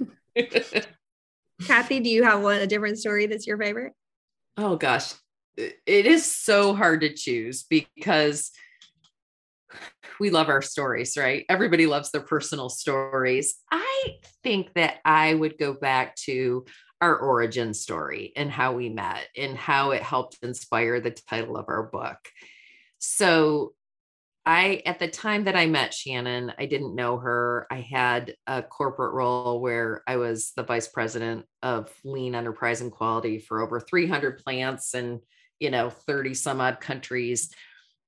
Kathy, 1.66 2.00
do 2.00 2.10
you 2.10 2.22
have 2.24 2.42
one 2.42 2.60
a 2.60 2.66
different 2.66 2.98
story 2.98 3.26
that's 3.26 3.46
your 3.46 3.58
favorite? 3.58 3.92
Oh 4.56 4.76
gosh. 4.76 5.14
It 5.56 6.06
is 6.06 6.30
so 6.30 6.74
hard 6.74 7.02
to 7.02 7.12
choose 7.12 7.64
because 7.64 8.50
we 10.18 10.30
love 10.30 10.48
our 10.48 10.62
stories, 10.62 11.16
right? 11.16 11.44
Everybody 11.48 11.86
loves 11.86 12.10
their 12.10 12.20
personal 12.20 12.68
stories. 12.68 13.54
I 13.70 14.18
think 14.42 14.74
that 14.74 14.98
I 15.04 15.34
would 15.34 15.58
go 15.58 15.72
back 15.74 16.16
to 16.26 16.64
our 17.00 17.16
origin 17.16 17.72
story 17.72 18.32
and 18.36 18.50
how 18.50 18.72
we 18.74 18.90
met 18.90 19.26
and 19.36 19.56
how 19.56 19.92
it 19.92 20.02
helped 20.02 20.38
inspire 20.42 21.00
the 21.00 21.10
title 21.10 21.56
of 21.56 21.66
our 21.68 21.84
book. 21.84 22.18
So, 22.98 23.72
I, 24.46 24.82
at 24.86 24.98
the 24.98 25.06
time 25.06 25.44
that 25.44 25.54
I 25.54 25.66
met 25.66 25.92
Shannon, 25.92 26.52
I 26.58 26.64
didn't 26.64 26.94
know 26.94 27.18
her. 27.18 27.66
I 27.70 27.80
had 27.80 28.34
a 28.46 28.62
corporate 28.62 29.12
role 29.12 29.60
where 29.60 30.02
I 30.06 30.16
was 30.16 30.52
the 30.56 30.62
vice 30.62 30.88
president 30.88 31.44
of 31.62 31.92
lean 32.04 32.34
enterprise 32.34 32.80
and 32.80 32.90
quality 32.90 33.38
for 33.38 33.60
over 33.60 33.80
300 33.80 34.38
plants 34.38 34.94
and, 34.94 35.20
you 35.58 35.70
know, 35.70 35.90
30 35.90 36.32
some 36.32 36.60
odd 36.60 36.80
countries 36.80 37.54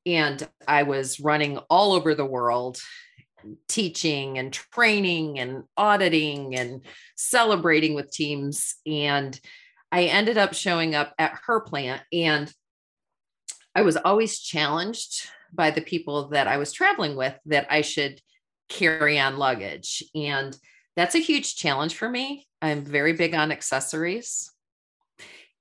and 0.06 0.48
I 0.66 0.82
was 0.84 1.20
running 1.20 1.58
all 1.70 1.92
over 1.92 2.14
the 2.14 2.26
world 2.26 2.78
teaching 3.68 4.38
and 4.38 4.52
training 4.52 5.38
and 5.38 5.64
auditing 5.76 6.54
and 6.54 6.82
celebrating 7.16 7.94
with 7.94 8.12
teams 8.12 8.76
and 8.86 9.38
I 9.90 10.04
ended 10.04 10.38
up 10.38 10.54
showing 10.54 10.94
up 10.94 11.12
at 11.18 11.38
her 11.46 11.60
plant 11.60 12.02
and 12.12 12.52
I 13.74 13.82
was 13.82 13.96
always 13.96 14.38
challenged 14.38 15.28
by 15.52 15.70
the 15.70 15.80
people 15.80 16.28
that 16.28 16.46
I 16.46 16.56
was 16.56 16.72
traveling 16.72 17.16
with 17.16 17.36
that 17.46 17.66
I 17.68 17.80
should 17.80 18.20
carry 18.68 19.18
on 19.18 19.38
luggage 19.38 20.02
and 20.14 20.56
that's 20.94 21.14
a 21.14 21.20
huge 21.20 21.56
challenge 21.56 21.96
for 21.96 22.08
me. 22.08 22.46
I'm 22.60 22.84
very 22.84 23.14
big 23.14 23.34
on 23.34 23.50
accessories. 23.50 24.51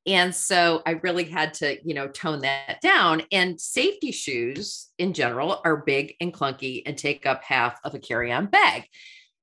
And 0.08 0.34
so 0.34 0.82
I 0.86 0.92
really 1.04 1.26
had 1.26 1.54
to, 1.56 1.78
you 1.88 1.94
know, 1.94 2.08
tone 2.08 2.40
that 2.42 2.82
down. 2.82 3.22
And 3.32 3.62
safety 3.62 4.12
shoes 4.12 4.90
in 4.98 5.14
general 5.14 5.62
are 5.64 5.78
big 5.78 6.16
and 6.20 6.34
clunky 6.34 6.82
and 6.86 6.98
take 6.98 7.26
up 7.26 7.44
half 7.44 7.80
of 7.84 7.94
a 7.94 8.00
carry 8.00 8.32
on 8.32 8.48
bag. 8.48 8.86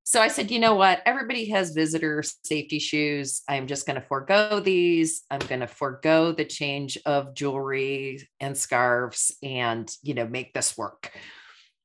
So 0.03 0.23
I 0.23 0.29
said, 0.29 0.51
you 0.51 0.59
know 0.59 0.75
what? 0.75 1.03
Everybody 1.05 1.51
has 1.51 1.73
visitor 1.73 2.25
safety 2.43 2.79
shoes. 2.79 3.43
I'm 3.47 3.67
just 3.67 3.87
going 3.87 4.01
to 4.01 4.07
forego 4.07 4.59
these. 4.59 5.23
I'm 5.31 5.41
going 5.41 5.61
to 5.61 5.67
forego 5.67 6.33
the 6.33 6.47
change 6.47 6.97
of 7.05 7.35
jewelry 7.35 8.27
and 8.41 8.57
scarves 8.57 9.37
and, 9.43 9.89
you 10.03 10.15
know, 10.15 10.27
make 10.27 10.55
this 10.55 10.79
work. 10.79 11.13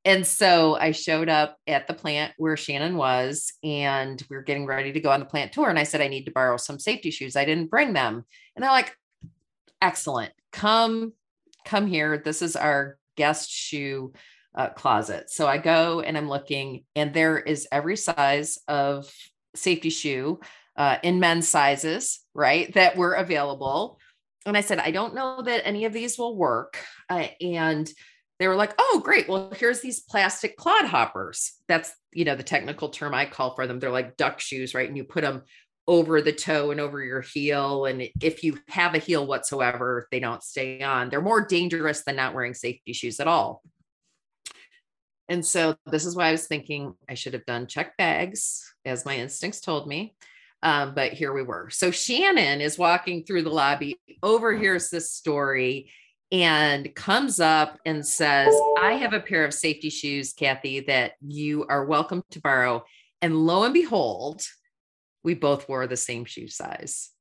And 0.05 0.25
so 0.25 0.75
I 0.75 0.91
showed 0.91 1.29
up 1.29 1.57
at 1.67 1.87
the 1.87 1.93
plant 1.93 2.33
where 2.37 2.57
Shannon 2.57 2.97
was, 2.97 3.53
and 3.63 4.21
we 4.29 4.35
were 4.35 4.43
getting 4.43 4.65
ready 4.65 4.93
to 4.93 4.99
go 4.99 5.11
on 5.11 5.19
the 5.19 5.25
plant 5.25 5.51
tour. 5.51 5.69
And 5.69 5.79
I 5.79 5.83
said, 5.83 6.01
I 6.01 6.07
need 6.07 6.25
to 6.25 6.31
borrow 6.31 6.57
some 6.57 6.79
safety 6.79 7.11
shoes. 7.11 7.35
I 7.35 7.45
didn't 7.45 7.69
bring 7.69 7.93
them. 7.93 8.25
And 8.55 8.63
they're 8.63 8.71
like, 8.71 8.97
excellent. 9.81 10.31
Come, 10.51 11.13
come 11.65 11.87
here. 11.87 12.17
This 12.17 12.41
is 12.41 12.55
our 12.55 12.97
guest 13.15 13.49
shoe 13.49 14.13
uh, 14.55 14.69
closet. 14.69 15.29
So 15.29 15.47
I 15.47 15.57
go 15.57 16.01
and 16.01 16.17
I'm 16.17 16.29
looking, 16.29 16.83
and 16.95 17.13
there 17.13 17.37
is 17.39 17.67
every 17.71 17.97
size 17.97 18.59
of 18.67 19.11
safety 19.55 19.89
shoe 19.89 20.39
uh, 20.75 20.97
in 21.03 21.19
men's 21.19 21.47
sizes, 21.47 22.19
right, 22.33 22.73
that 22.73 22.97
were 22.97 23.13
available. 23.13 23.99
And 24.45 24.57
I 24.57 24.61
said, 24.61 24.79
I 24.79 24.91
don't 24.91 25.15
know 25.15 25.41
that 25.41 25.65
any 25.65 25.85
of 25.85 25.93
these 25.93 26.17
will 26.17 26.35
work. 26.35 26.77
Uh, 27.09 27.27
and 27.41 27.89
they 28.39 28.47
were 28.47 28.55
like, 28.55 28.73
oh, 28.77 29.01
great. 29.03 29.29
Well, 29.29 29.53
here's 29.55 29.79
these 29.79 30.01
plastic 30.01 30.57
clodhoppers. 30.57 31.51
That's, 31.67 31.93
you 32.11 32.25
know, 32.25 32.35
the 32.35 32.43
technical 32.43 32.89
term 32.89 33.13
I 33.13 33.25
call 33.25 33.55
for 33.55 33.67
them. 33.67 33.79
They're 33.79 33.91
like 33.91 34.17
duck 34.17 34.39
shoes, 34.39 34.73
right? 34.73 34.87
And 34.87 34.97
you 34.97 35.03
put 35.03 35.21
them 35.21 35.43
over 35.87 36.21
the 36.21 36.31
toe 36.31 36.71
and 36.71 36.79
over 36.79 37.03
your 37.03 37.21
heel. 37.21 37.85
And 37.85 38.07
if 38.21 38.43
you 38.43 38.57
have 38.69 38.95
a 38.95 38.99
heel 38.99 39.25
whatsoever, 39.25 40.07
they 40.11 40.19
don't 40.19 40.43
stay 40.43 40.81
on. 40.81 41.09
They're 41.09 41.21
more 41.21 41.45
dangerous 41.45 42.03
than 42.03 42.15
not 42.15 42.33
wearing 42.33 42.53
safety 42.53 42.93
shoes 42.93 43.19
at 43.19 43.27
all. 43.27 43.61
And 45.29 45.45
so 45.45 45.75
this 45.85 46.05
is 46.05 46.15
why 46.15 46.27
I 46.27 46.31
was 46.31 46.47
thinking 46.47 46.93
I 47.09 47.13
should 47.13 47.33
have 47.33 47.45
done 47.45 47.67
check 47.67 47.97
bags, 47.97 48.73
as 48.85 49.05
my 49.05 49.17
instincts 49.17 49.61
told 49.61 49.87
me. 49.87 50.15
Um, 50.61 50.93
but 50.95 51.11
here 51.13 51.33
we 51.33 51.43
were. 51.43 51.69
So 51.69 51.91
Shannon 51.91 52.61
is 52.61 52.77
walking 52.77 53.25
through 53.25 53.43
the 53.43 53.49
lobby, 53.49 53.99
overhears 54.21 54.89
this 54.89 55.11
story, 55.11 55.91
and 56.31 56.93
comes 56.95 57.39
up 57.39 57.77
and 57.85 58.05
says, 58.05 58.53
I 58.81 58.93
have 58.93 59.13
a 59.13 59.19
pair 59.19 59.45
of 59.45 59.53
safety 59.53 59.89
shoes, 59.89 60.33
Kathy, 60.33 60.79
that 60.81 61.13
you 61.21 61.65
are 61.67 61.85
welcome 61.85 62.23
to 62.31 62.39
borrow. 62.39 62.83
And 63.21 63.35
lo 63.35 63.63
and 63.63 63.73
behold, 63.73 64.41
we 65.23 65.33
both 65.33 65.67
wore 65.67 65.87
the 65.87 65.97
same 65.97 66.25
shoe 66.25 66.47
size. 66.47 67.11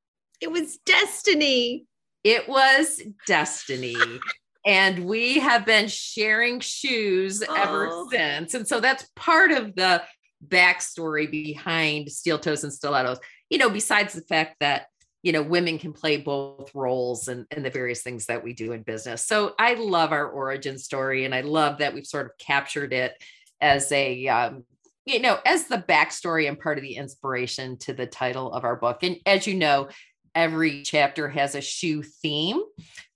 It 0.41 0.51
was 0.51 0.79
destiny. 0.79 1.87
It 2.25 2.49
was 2.49 3.01
destiny. 3.27 3.97
and 4.67 5.05
we 5.05 5.39
have 5.39 5.65
been 5.65 5.89
sharing 5.89 6.61
shoes 6.61 7.43
oh. 7.49 7.55
ever 7.55 8.05
since. 8.11 8.55
And 8.55 8.67
so 8.67 8.81
that's 8.81 9.09
part 9.17 9.53
of 9.53 9.75
the 9.75 10.03
backstory 10.47 11.31
behind 11.31 12.11
steel 12.11 12.39
toes 12.39 12.65
and 12.65 12.73
stilettos. 12.73 13.19
You 13.51 13.59
know, 13.59 13.71
besides 13.71 14.15
the 14.15 14.23
fact 14.23 14.57
that 14.61 14.87
you 15.23 15.33
know 15.33 15.43
women 15.43 15.79
can 15.79 15.93
play 15.93 16.17
both 16.17 16.75
roles 16.75 17.29
and, 17.29 17.47
and 17.51 17.65
the 17.65 17.71
various 17.71 18.03
things 18.03 18.27
that 18.27 18.43
we 18.43 18.53
do 18.53 18.73
in 18.73 18.83
business 18.83 19.25
so 19.25 19.55
i 19.59 19.75
love 19.75 20.11
our 20.11 20.29
origin 20.29 20.79
story 20.79 21.25
and 21.25 21.33
i 21.33 21.43
love 21.43 21.79
that 21.79 21.95
we've 21.95 22.07
sort 22.07 22.27
of 22.27 22.33
captured 22.39 22.93
it 22.93 23.15
as 23.61 23.91
a 23.93 24.27
um, 24.27 24.65
you 25.05 25.21
know 25.21 25.39
as 25.45 25.67
the 25.67 25.79
backstory 25.79 26.49
and 26.49 26.59
part 26.59 26.79
of 26.79 26.83
the 26.83 26.97
inspiration 26.97 27.77
to 27.79 27.93
the 27.93 28.07
title 28.07 28.53
of 28.53 28.65
our 28.65 28.77
book 28.77 29.03
and 29.03 29.17
as 29.27 29.47
you 29.47 29.55
know 29.55 29.89
every 30.35 30.83
chapter 30.83 31.29
has 31.29 31.55
a 31.55 31.61
shoe 31.61 32.03
theme 32.03 32.61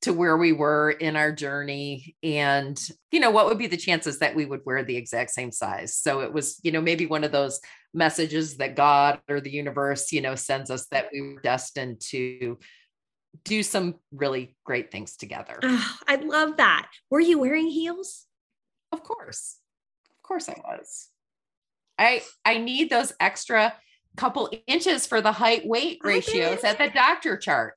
to 0.02 0.12
where 0.12 0.36
we 0.36 0.52
were 0.52 0.90
in 0.90 1.16
our 1.16 1.32
journey 1.32 2.14
and 2.22 2.90
you 3.10 3.20
know 3.20 3.30
what 3.30 3.46
would 3.46 3.58
be 3.58 3.66
the 3.66 3.76
chances 3.76 4.18
that 4.18 4.34
we 4.34 4.44
would 4.44 4.60
wear 4.64 4.84
the 4.84 4.96
exact 4.96 5.30
same 5.30 5.50
size? 5.50 5.96
So 5.96 6.20
it 6.20 6.32
was 6.32 6.60
you 6.62 6.72
know 6.72 6.80
maybe 6.80 7.06
one 7.06 7.24
of 7.24 7.32
those 7.32 7.60
messages 7.94 8.58
that 8.58 8.76
god 8.76 9.20
or 9.28 9.40
the 9.40 9.50
universe 9.50 10.12
you 10.12 10.20
know 10.20 10.34
sends 10.34 10.70
us 10.70 10.86
that 10.88 11.08
we 11.12 11.22
were 11.22 11.40
destined 11.40 12.00
to 12.00 12.58
do 13.44 13.62
some 13.62 13.96
really 14.12 14.56
great 14.64 14.90
things 14.90 15.16
together. 15.16 15.58
Oh, 15.62 15.96
i 16.06 16.16
love 16.16 16.58
that. 16.58 16.88
Were 17.10 17.20
you 17.20 17.38
wearing 17.38 17.68
heels? 17.68 18.26
Of 18.92 19.02
course. 19.02 19.56
Of 20.10 20.22
course 20.22 20.48
i 20.48 20.56
was 20.64 21.08
i 21.98 22.22
i 22.44 22.58
need 22.58 22.90
those 22.90 23.12
extra 23.20 23.74
couple 24.16 24.50
inches 24.66 25.06
for 25.06 25.20
the 25.20 25.32
height 25.32 25.66
weight 25.66 25.98
ratios 26.02 26.64
at 26.64 26.78
the 26.78 26.88
doctor 26.88 27.36
chart. 27.36 27.74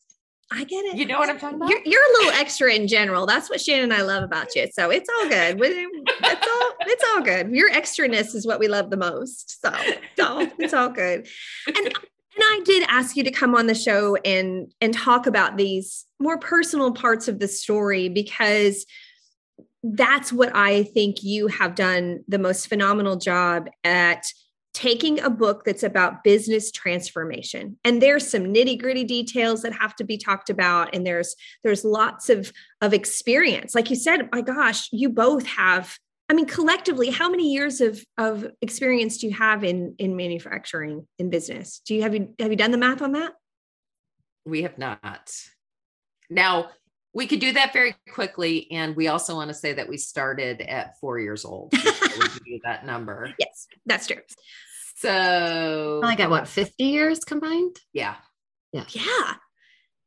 I 0.52 0.64
get 0.64 0.84
it. 0.86 0.96
You 0.98 1.06
know 1.06 1.20
what 1.20 1.30
I'm 1.30 1.38
talking 1.38 1.58
about? 1.58 1.70
You're, 1.70 1.82
you're 1.86 2.02
a 2.02 2.24
little 2.24 2.40
extra 2.40 2.74
in 2.74 2.88
general. 2.88 3.28
That's 3.28 3.52
what 3.52 3.62
Shannon 3.62 3.84
and 3.84 3.94
I 3.94 4.02
love 4.02 4.24
about 4.24 4.56
you. 4.56 4.68
So 4.74 4.90
it's 4.90 5.08
all 5.08 5.30
good. 5.30 5.60
It's 5.62 6.48
all 6.48 6.72
it's 6.82 7.04
all 7.14 7.22
good. 7.22 7.52
Your 7.52 7.70
extraness 7.72 8.34
is 8.34 8.48
what 8.48 8.60
we 8.60 8.68
love 8.68 8.90
the 8.90 8.98
most. 8.98 9.62
So 9.62 9.72
it's 9.76 10.20
all 10.20 10.48
it's 10.58 10.74
all 10.74 10.90
good. 10.90 11.28
And 11.68 11.78
and 11.78 11.94
I 12.40 12.62
did 12.66 12.84
ask 12.88 13.16
you 13.16 13.24
to 13.26 13.32
come 13.32 13.54
on 13.54 13.68
the 13.68 13.76
show 13.76 14.16
and 14.26 14.74
and 14.82 14.92
talk 14.92 15.28
about 15.28 15.56
these 15.56 16.06
more 16.20 16.40
personal 16.40 16.94
parts 16.94 17.28
of 17.28 17.38
the 17.38 17.48
story 17.48 18.10
because 18.10 18.88
that's 19.84 20.34
what 20.34 20.56
I 20.56 20.84
think 20.84 21.24
you 21.24 21.48
have 21.48 21.76
done 21.76 22.24
the 22.28 22.40
most 22.40 22.68
phenomenal 22.68 23.16
job 23.16 23.70
at 23.84 24.26
taking 24.74 25.20
a 25.20 25.30
book 25.30 25.64
that's 25.66 25.84
about 25.84 26.24
business 26.24 26.72
transformation. 26.72 27.78
And 27.84 28.02
there's 28.02 28.30
some 28.30 28.44
nitty 28.44 28.80
gritty 28.80 29.04
details 29.04 29.62
that 29.64 29.74
have 29.74 29.96
to 29.96 30.04
be 30.04 30.18
talked 30.18 30.50
about 30.50 30.94
and 30.94 31.06
there's 31.06 31.36
there's 31.64 31.84
lots 31.84 32.30
of 32.30 32.52
of 32.82 32.94
experience. 32.94 33.74
Like 33.74 33.90
you 33.90 33.96
said 33.96 34.30
my 34.32 34.42
gosh 34.42 34.90
you 34.92 35.10
both 35.10 35.46
have 35.46 35.98
i 36.30 36.34
mean 36.34 36.46
collectively 36.46 37.10
how 37.10 37.30
many 37.30 37.52
years 37.52 37.82
of 37.82 38.04
of 38.18 38.46
experience 38.62 39.18
do 39.18 39.28
you 39.28 39.34
have 39.34 39.64
in 39.64 39.96
in 39.98 40.16
manufacturing 40.16 41.08
in 41.18 41.30
business? 41.30 41.82
Do 41.86 41.96
you 41.96 42.04
have 42.04 42.14
you 42.14 42.34
have 42.40 42.52
you 42.52 42.58
done 42.58 42.72
the 42.72 42.78
math 42.78 43.02
on 43.02 43.14
that? 43.14 43.34
We 44.46 44.62
have 44.62 44.78
not. 44.78 45.32
Now, 46.30 46.70
we 47.14 47.28
could 47.28 47.40
do 47.40 47.52
that 47.54 47.74
very 47.74 47.96
quickly. 48.14 48.70
And 48.72 48.96
we 48.96 49.08
also 49.08 49.36
want 49.36 49.50
to 49.50 49.54
say 49.54 49.74
that 49.74 49.90
we 49.90 49.98
started 49.98 50.62
at 50.62 51.00
four 51.00 51.20
years 51.20 51.44
old. 51.46 51.72
we 51.74 51.80
give 51.80 52.42
you 52.46 52.60
that 52.64 52.86
number. 52.86 53.34
yes 53.40 53.68
that's 53.86 54.08
true 54.08 54.22
So, 54.96 56.02
I 56.04 56.16
got 56.16 56.30
what 56.30 56.48
50 56.48 56.84
years 56.84 57.20
combined. 57.20 57.78
Yeah. 57.94 58.16
Yeah. 58.74 58.86
yeah 58.92 59.34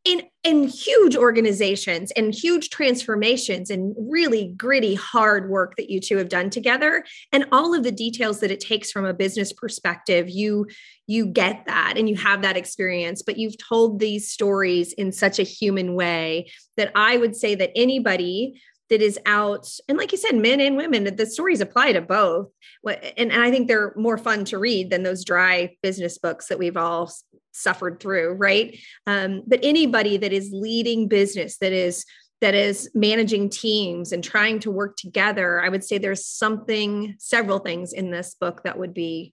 in 0.05 0.23
in 0.43 0.67
huge 0.67 1.15
organizations 1.17 2.11
and 2.13 2.35
huge 2.35 2.71
transformations 2.71 3.71
and 3.71 3.95
really 3.97 4.53
gritty 4.57 4.97
hard 4.97 5.49
work 5.49 5.75
that 5.77 5.89
you 5.89 6.01
two 6.01 6.17
have 6.17 6.29
done 6.29 6.51
together. 6.51 7.05
And 7.31 7.47
all 7.53 7.75
of 7.75 7.85
the 7.85 7.93
details 7.93 8.41
that 8.41 8.51
it 8.51 8.59
takes 8.59 8.91
from 8.91 9.05
a 9.05 9.15
business 9.15 9.53
perspective 9.53 10.29
you 10.29 10.67
you 11.07 11.27
get 11.27 11.65
that 11.67 11.95
and 11.97 12.09
you 12.09 12.17
have 12.17 12.43
that 12.43 12.57
experience 12.57 13.23
but 13.23 13.37
you've 13.37 13.59
told 13.59 13.99
these 13.99 14.31
stories 14.31 14.93
in 14.95 15.11
such 15.13 15.39
a 15.39 15.43
human 15.43 15.95
way 15.95 16.49
that 16.77 16.93
i 16.95 17.17
would 17.17 17.35
say 17.35 17.55
that 17.55 17.71
anybody 17.75 18.61
that 18.93 19.03
is 19.03 19.19
out. 19.27 19.69
And 19.89 19.99
like 19.99 20.13
you 20.13 20.19
said 20.19 20.37
men 20.37 20.61
and 20.61 20.77
women 20.77 21.05
the 21.05 21.27
stories 21.27 21.61
apply 21.61 21.93
to 21.93 22.01
both. 22.01 22.49
And, 22.87 23.33
and 23.33 23.43
i 23.43 23.51
think 23.51 23.69
they're 23.69 23.93
more 23.97 24.19
fun 24.19 24.45
to 24.47 24.59
read 24.59 24.91
than 24.91 25.03
those 25.03 25.25
dry 25.25 25.77
business 25.83 26.19
books 26.19 26.49
that 26.49 26.59
we've 26.59 26.77
all 26.77 27.13
suffered 27.53 28.01
through 28.01 28.35
right? 28.35 28.79
Um, 29.07 29.43
but 29.47 29.61
anybody 29.63 30.17
that 30.17 30.33
is 30.33 30.51
leading 30.53 31.09
business 31.09 31.59
that 31.59 31.73
is 31.73 32.05
that 32.41 32.55
is 32.55 32.91
managing 32.93 33.51
teams 33.51 34.11
and 34.11 34.25
trying 34.25 34.59
to 34.61 34.71
work 34.71 34.97
together 34.97 35.61
i 35.61 35.69
would 35.69 35.85
say 35.85 35.99
there's 35.99 36.27
something 36.27 37.15
several 37.19 37.61
things 37.61 37.93
in 37.93 38.11
this 38.11 38.35
book 38.41 38.65
that 38.65 38.79
would 38.79 38.93
be 38.93 39.33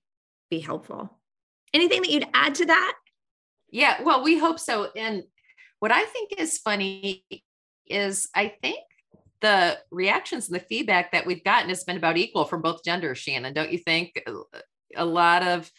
be 0.50 0.60
helpful. 0.60 1.17
Anything 1.74 2.02
that 2.02 2.12
you'd 2.12 2.28
add 2.34 2.56
to 2.56 2.65
that? 2.65 2.93
Yeah, 3.72 4.02
well, 4.02 4.24
we 4.24 4.38
hope 4.38 4.60
so. 4.60 4.89
And 4.95 5.24
what 5.80 5.91
I 5.91 6.04
think 6.06 6.34
is 6.38 6.58
funny 6.58 7.24
is 7.86 8.28
I 8.36 8.54
think 8.62 8.80
the 9.41 9.78
reactions 9.91 10.47
and 10.47 10.56
the 10.56 10.65
feedback 10.65 11.12
that 11.12 11.25
we've 11.25 11.43
gotten 11.43 11.69
has 11.69 11.84
been 11.84 11.97
about 11.97 12.17
equal 12.17 12.45
from 12.45 12.62
both 12.62 12.84
genders, 12.84 13.17
Shannon. 13.17 13.54
Don't 13.54 13.71
you 13.71 13.78
think? 13.78 14.21
A 14.95 15.06
lot 15.06 15.43
of 15.43 15.71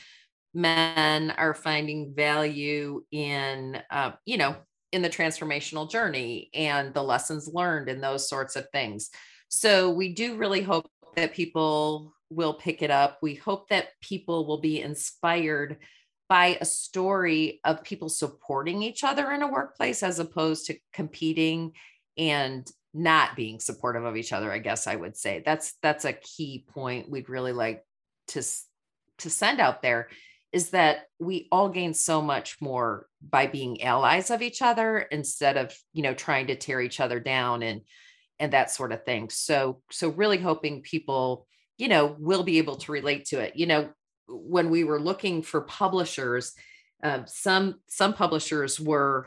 men 0.55 1.31
are 1.33 1.55
finding 1.55 2.15
value 2.15 3.05
in, 3.11 3.81
uh, 3.91 4.13
you 4.25 4.37
know, 4.37 4.57
in 4.93 5.03
the 5.03 5.11
transformational 5.11 5.89
journey 5.89 6.51
and 6.55 6.93
the 6.95 7.03
lessons 7.03 7.51
learned 7.53 7.89
and 7.89 8.03
those 8.03 8.29
sorts 8.29 8.57
of 8.57 8.67
things. 8.71 9.11
So 9.49 9.91
we 9.91 10.15
do 10.15 10.37
really 10.37 10.63
hope 10.63 10.91
that 11.17 11.35
people 11.35 12.13
will 12.31 12.55
pick 12.55 12.83
it 12.83 12.91
up. 12.91 13.19
We 13.23 13.35
hope 13.35 13.69
that 13.69 13.89
people 14.01 14.47
will 14.47 14.61
be 14.61 14.81
inspired 14.81 15.79
by 16.29 16.59
a 16.61 16.65
story 16.65 17.61
of 17.65 17.83
people 17.83 18.09
supporting 18.09 18.83
each 18.83 19.03
other 19.03 19.31
in 19.33 19.43
a 19.43 19.51
workplace 19.51 20.03
as 20.03 20.21
opposed 20.21 20.67
to 20.67 20.79
competing 20.93 21.73
and 22.17 22.71
not 22.93 23.37
being 23.37 23.61
supportive 23.61 24.05
of 24.05 24.17
each 24.17 24.33
other 24.33 24.51
i 24.51 24.59
guess 24.59 24.87
i 24.87 24.97
would 24.97 25.17
say. 25.17 25.43
That's 25.45 25.75
that's 25.83 26.05
a 26.05 26.13
key 26.13 26.65
point 26.69 27.11
we'd 27.11 27.29
really 27.29 27.53
like 27.53 27.85
to 28.29 28.43
to 29.19 29.31
send 29.31 29.61
out 29.61 29.83
there 29.83 30.09
is 30.53 30.71
that 30.71 31.03
we 31.21 31.47
all 31.53 31.69
gain 31.69 31.95
so 31.95 32.21
much 32.21 32.57
more 32.61 33.07
by 33.23 33.47
being 33.47 33.83
allies 33.83 34.31
of 34.31 34.43
each 34.43 34.63
other 34.63 34.99
instead 34.99 35.57
of 35.57 35.75
you 35.93 36.03
know 36.03 36.15
trying 36.15 36.49
to 36.49 36.57
tear 36.57 36.81
each 36.81 37.01
other 37.01 37.21
down 37.21 37.63
and 37.63 37.83
and 38.39 38.55
that 38.55 38.71
sort 38.71 38.91
of 38.93 39.05
thing. 39.05 39.29
So 39.29 39.83
so 39.91 40.09
really 40.09 40.39
hoping 40.39 40.83
people 40.83 41.47
you 41.79 41.89
know 41.89 42.17
will 42.19 42.43
be 42.43 42.59
able 42.59 42.77
to 42.77 42.93
relate 42.93 43.27
to 43.27 43.41
it. 43.41 43.57
You 43.57 43.67
know 43.67 43.91
when 44.29 44.71
we 44.71 44.85
were 44.85 45.01
looking 45.01 45.43
for 45.43 45.63
publishers 45.63 46.53
um, 47.03 47.25
some 47.27 47.77
some 47.89 48.13
publishers 48.13 48.79
were 48.79 49.27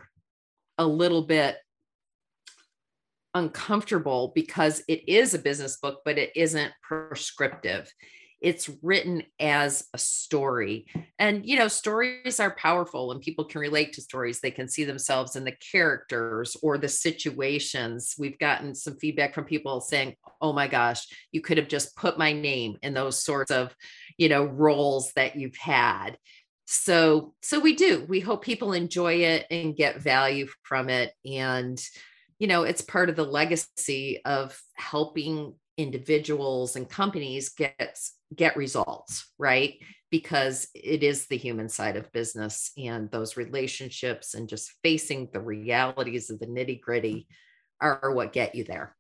a 0.78 0.86
little 0.86 1.24
bit 1.24 1.58
uncomfortable 3.34 4.32
because 4.36 4.84
it 4.88 5.08
is 5.08 5.34
a 5.34 5.40
business 5.40 5.78
book 5.78 6.02
but 6.06 6.18
it 6.18 6.32
isn't 6.36 6.72
prescriptive. 6.82 7.92
It's 8.42 8.70
written 8.82 9.24
as 9.40 9.88
a 9.94 9.98
story. 9.98 10.86
And 11.18 11.46
you 11.46 11.58
know 11.58 11.70
stories 11.70 12.40
are 12.40 12.56
powerful 12.56 13.12
and 13.12 13.22
people 13.22 13.46
can 13.46 13.62
relate 13.62 13.94
to 13.94 14.02
stories. 14.02 14.40
They 14.40 14.52
can 14.52 14.68
see 14.68 14.84
themselves 14.84 15.36
in 15.36 15.46
the 15.46 15.56
characters 15.72 16.58
or 16.62 16.78
the 16.78 16.90
situations. 16.90 18.16
We've 18.20 18.38
gotten 18.38 18.76
some 18.76 18.98
feedback 18.98 19.34
from 19.34 19.46
people 19.46 19.82
saying 19.82 20.16
oh 20.42 20.54
my 20.54 20.68
gosh 20.68 21.08
you 21.32 21.42
could 21.42 21.58
have 21.58 21.70
just 21.70 21.96
put 21.96 22.18
my 22.18 22.34
name 22.34 22.78
in 22.82 22.94
those 22.94 23.24
sorts 23.24 23.52
of 23.52 23.76
you 24.18 24.30
know 24.30 24.44
roles 24.44 25.12
that 25.14 25.36
you've 25.36 25.58
had. 25.58 26.18
So 26.66 27.34
so 27.42 27.60
we 27.60 27.76
do. 27.76 28.06
We 28.08 28.20
hope 28.20 28.44
people 28.44 28.74
enjoy 28.74 29.16
it 29.16 29.46
and 29.50 29.76
get 29.76 30.02
value 30.02 30.48
from 30.64 30.90
it 30.90 31.14
and 31.26 31.82
you 32.40 32.48
know 32.48 32.64
it's 32.64 32.82
part 32.82 33.10
of 33.10 33.16
the 33.16 33.24
legacy 33.24 34.22
of 34.26 34.60
helping 34.76 35.54
individuals 35.78 36.76
and 36.76 36.90
companies 36.90 37.50
get 37.50 38.00
get 38.36 38.56
results 38.56 39.32
right? 39.38 39.76
Because 40.12 40.68
it 40.74 41.04
is 41.04 41.26
the 41.26 41.38
human 41.38 41.70
side 41.70 41.98
of 41.98 42.12
business 42.12 42.72
and 42.78 43.10
those 43.12 43.36
relationships 43.36 44.36
and 44.36 44.48
just 44.48 44.72
facing 44.84 45.30
the 45.34 45.40
realities 45.40 46.30
of 46.30 46.40
the 46.40 46.46
nitty 46.46 46.80
gritty 46.80 47.28
are 47.82 48.12
what 48.14 48.32
get 48.32 48.56
you 48.56 48.64
there 48.64 48.96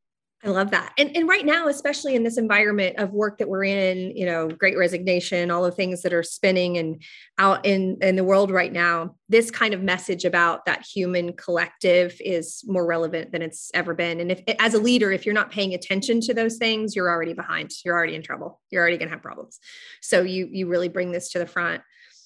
I 0.46 0.50
love 0.50 0.72
that. 0.72 0.92
And, 0.98 1.16
and 1.16 1.28
right 1.28 1.46
now, 1.46 1.70
especially 1.70 2.16
in 2.16 2.24
this 2.24 2.38
environment 2.38 2.98
of 2.98 3.12
work 3.12 3.38
that 3.38 3.48
we're 3.48 3.64
in, 3.64 4.12
you 4.16 4.26
know, 4.26 4.50
great 4.50 4.78
resignation, 4.78 5.50
all 5.50 5.64
the 5.64 5.72
things 5.72 6.02
that 6.02 6.12
are 6.12 6.22
spinning 6.22 6.78
and 6.78 7.02
out 7.38 7.66
in, 7.66 7.98
in 8.02 8.18
the 8.18 8.26
world 8.26 8.52
right 8.52 8.74
now, 8.74 9.16
this 9.30 9.50
kind 9.50 9.74
of 9.74 9.82
message 9.82 10.26
about 10.26 10.66
that 10.66 10.86
human 10.86 11.32
collective 11.34 12.18
is 12.20 12.62
more 12.68 12.86
relevant 12.86 13.32
than 13.32 13.42
it's 13.42 13.72
ever 13.74 13.94
been. 13.94 14.20
And 14.20 14.32
if 14.34 14.44
as 14.60 14.74
a 14.74 14.80
leader, 14.80 15.14
if 15.14 15.26
you're 15.26 15.34
not 15.34 15.50
paying 15.50 15.74
attention 15.74 16.20
to 16.22 16.34
those 16.34 16.58
things, 16.58 16.94
you're 16.94 17.10
already 17.10 17.34
behind. 17.34 17.72
You're 17.86 17.96
already 17.96 18.16
in 18.16 18.22
trouble. 18.22 18.60
You're 18.70 18.82
already 18.82 18.98
to 18.98 19.08
have 19.08 19.22
problems. 19.22 19.60
So 20.02 20.24
you 20.24 20.50
you 20.52 20.68
really 20.68 20.90
bring 20.90 21.12
this 21.14 21.32
to 21.32 21.40
the 21.40 21.48
front. 21.48 21.82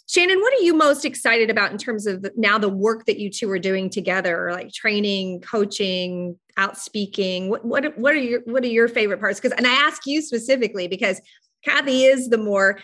Shannon, 0.10 0.40
what 0.40 0.54
are 0.54 0.64
you 0.64 0.74
most 0.74 1.04
excited 1.04 1.50
about 1.50 1.72
in 1.72 1.78
terms 1.78 2.08
of 2.08 2.26
now 2.38 2.58
the 2.58 2.70
work 2.70 3.06
that 3.06 3.20
you 3.20 3.30
two 3.30 3.52
are 3.52 3.60
doing 3.60 3.90
together, 3.90 4.50
like 4.54 4.72
training, 4.72 5.42
coaching, 5.42 6.40
out 6.56 6.78
speaking? 6.78 7.50
What 7.50 7.66
what 7.66 7.98
what 7.98 8.14
are 8.14 8.20
your 8.20 8.40
what 8.46 8.64
are 8.64 8.68
your 8.68 8.88
favorite 8.88 9.20
parts? 9.20 9.40
Because 9.40 9.58
and 9.58 9.68
I 9.68 9.74
ask 9.74 10.06
you 10.06 10.22
specifically 10.22 10.88
because 10.88 11.20
Kathy 11.66 12.06
is 12.06 12.30
the 12.30 12.38
more 12.38 12.80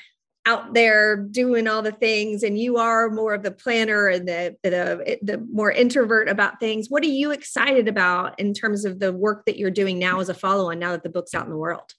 out 0.45 0.73
there 0.73 1.15
doing 1.15 1.65
all 1.65 1.81
the 1.81 1.93
things, 1.93 2.43
and 2.43 2.59
you 2.59 2.75
are 2.75 3.09
more 3.09 3.33
of 3.33 3.41
the 3.41 3.51
planner 3.51 4.07
and 4.07 4.27
the 4.27 4.57
the 4.61 5.17
the 5.21 5.37
more 5.49 5.71
introvert 5.71 6.27
about 6.27 6.59
things. 6.59 6.87
What 6.89 7.03
are 7.03 7.07
you 7.07 7.31
excited 7.31 7.87
about 7.87 8.37
in 8.37 8.53
terms 8.53 8.83
of 8.83 8.99
the 8.99 9.13
work 9.13 9.45
that 9.45 9.57
you're 9.57 9.71
doing 9.71 9.97
now 9.97 10.19
as 10.19 10.27
a 10.27 10.33
follow-on 10.33 10.77
now 10.77 10.91
that 10.91 11.03
the 11.03 11.09
book's 11.09 11.33
out 11.33 11.45
in 11.45 11.51
the 11.51 11.57
world? 11.57 11.93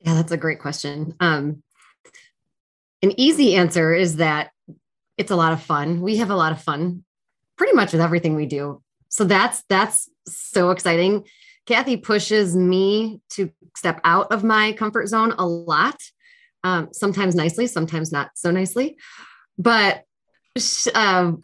Yeah, 0.00 0.12
that's 0.12 0.32
a 0.32 0.36
great 0.36 0.60
question. 0.60 1.14
Um, 1.18 1.62
an 3.02 3.18
easy 3.18 3.54
answer 3.54 3.94
is 3.94 4.16
that 4.16 4.50
it's 5.18 5.30
a 5.30 5.36
lot 5.36 5.52
of 5.52 5.62
fun. 5.62 6.00
We 6.00 6.16
have 6.18 6.30
a 6.30 6.36
lot 6.36 6.52
of 6.52 6.60
fun 6.62 7.04
pretty 7.56 7.74
much 7.74 7.92
with 7.92 8.00
everything 8.00 8.34
we 8.34 8.46
do. 8.46 8.82
So 9.08 9.24
that's 9.24 9.62
that's 9.68 10.08
so 10.26 10.70
exciting. 10.70 11.24
Kathy 11.66 11.96
pushes 11.96 12.54
me 12.54 13.20
to 13.30 13.50
step 13.76 14.00
out 14.04 14.30
of 14.32 14.44
my 14.44 14.72
comfort 14.72 15.08
zone 15.08 15.34
a 15.38 15.46
lot. 15.46 16.00
Um, 16.62 16.88
sometimes 16.92 17.34
nicely, 17.34 17.66
sometimes 17.66 18.12
not 18.12 18.30
so 18.34 18.50
nicely. 18.50 18.96
But 19.58 20.04
um, 20.94 21.42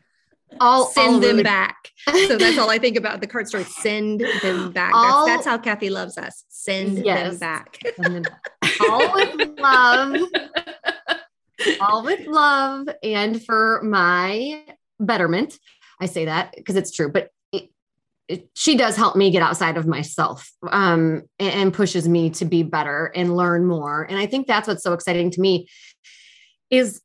I'll 0.61 0.87
send 0.87 1.14
all 1.14 1.20
them 1.20 1.30
really- 1.30 1.42
back. 1.42 1.76
So 2.08 2.37
that's 2.37 2.58
all 2.58 2.70
I 2.70 2.78
think 2.78 2.96
about 2.96 3.20
the 3.20 3.26
card 3.26 3.48
story. 3.48 3.64
Send 3.64 4.20
them 4.42 4.72
back. 4.72 4.92
All- 4.94 5.26
that's, 5.26 5.44
that's 5.44 5.46
how 5.46 5.58
Kathy 5.58 5.90
loves 5.90 6.18
us. 6.18 6.44
Send 6.48 6.98
them 6.98 7.38
back. 7.38 7.78
send 8.00 8.16
them 8.16 8.22
back. 8.22 8.80
all 8.88 9.14
with 9.14 9.58
love. 9.58 10.16
all 11.81 12.05
with 12.05 12.27
love 12.27 12.88
and 13.03 13.42
for 13.44 13.81
my 13.83 14.64
betterment. 14.98 15.59
I 16.01 16.07
say 16.07 16.27
that 16.27 16.55
because 16.57 16.77
it's 16.77 16.90
true, 16.90 17.11
but 17.11 17.31
she 18.55 18.77
does 18.77 18.96
help 18.96 19.16
me 19.16 19.31
get 19.31 19.42
outside 19.42 19.77
of 19.77 19.87
myself 19.87 20.51
um, 20.70 21.22
and, 21.38 21.55
and 21.55 21.75
pushes 21.75 22.09
me 22.09 22.31
to 22.31 22.44
be 22.44 22.62
better 22.62 23.12
and 23.14 23.37
learn 23.37 23.66
more. 23.66 24.03
And 24.03 24.18
I 24.18 24.27
think 24.27 24.46
that's 24.46 24.68
what's 24.68 24.83
so 24.83 24.92
exciting 24.92 25.31
to 25.33 25.40
me 25.40 25.68
is 26.70 27.03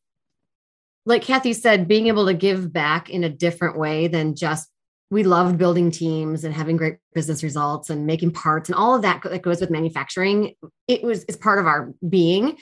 like 1.05 1.21
Kathy 1.21 1.53
said, 1.53 1.87
being 1.87 2.07
able 2.07 2.25
to 2.25 2.33
give 2.33 2.71
back 2.71 3.09
in 3.09 3.23
a 3.23 3.29
different 3.29 3.77
way 3.77 4.07
than 4.07 4.35
just 4.35 4.69
we 5.09 5.23
loved 5.23 5.57
building 5.57 5.89
teams 5.89 6.43
and 6.43 6.53
having 6.53 6.75
great 6.75 6.97
business 7.13 7.43
results 7.43 7.89
and 7.89 8.05
making 8.05 8.31
parts 8.31 8.67
and 8.67 8.75
all 8.75 8.93
of 8.93 9.03
that 9.03 9.23
that 9.23 9.41
goes 9.41 9.61
with 9.61 9.71
manufacturing. 9.71 10.53
It 10.87 11.03
was 11.03 11.23
is 11.25 11.37
part 11.37 11.59
of 11.59 11.65
our 11.65 11.93
being 12.07 12.57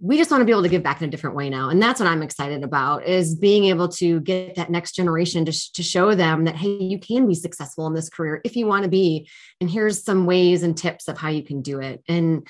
we 0.00 0.18
just 0.18 0.30
want 0.30 0.40
to 0.40 0.44
be 0.44 0.50
able 0.50 0.62
to 0.62 0.68
give 0.68 0.82
back 0.82 1.00
in 1.00 1.08
a 1.08 1.10
different 1.10 1.36
way 1.36 1.48
now 1.48 1.68
and 1.68 1.80
that's 1.80 2.00
what 2.00 2.08
i'm 2.08 2.22
excited 2.22 2.62
about 2.62 3.04
is 3.06 3.34
being 3.34 3.64
able 3.64 3.88
to 3.88 4.20
get 4.20 4.54
that 4.54 4.70
next 4.70 4.94
generation 4.94 5.44
to, 5.44 5.52
sh- 5.52 5.70
to 5.70 5.82
show 5.82 6.14
them 6.14 6.44
that 6.44 6.56
hey 6.56 6.76
you 6.76 6.98
can 6.98 7.26
be 7.26 7.34
successful 7.34 7.86
in 7.86 7.94
this 7.94 8.08
career 8.08 8.40
if 8.44 8.56
you 8.56 8.66
want 8.66 8.82
to 8.82 8.88
be 8.88 9.28
and 9.60 9.70
here's 9.70 10.02
some 10.02 10.26
ways 10.26 10.62
and 10.62 10.76
tips 10.76 11.08
of 11.08 11.18
how 11.18 11.28
you 11.28 11.42
can 11.42 11.62
do 11.62 11.80
it 11.80 12.02
and 12.08 12.46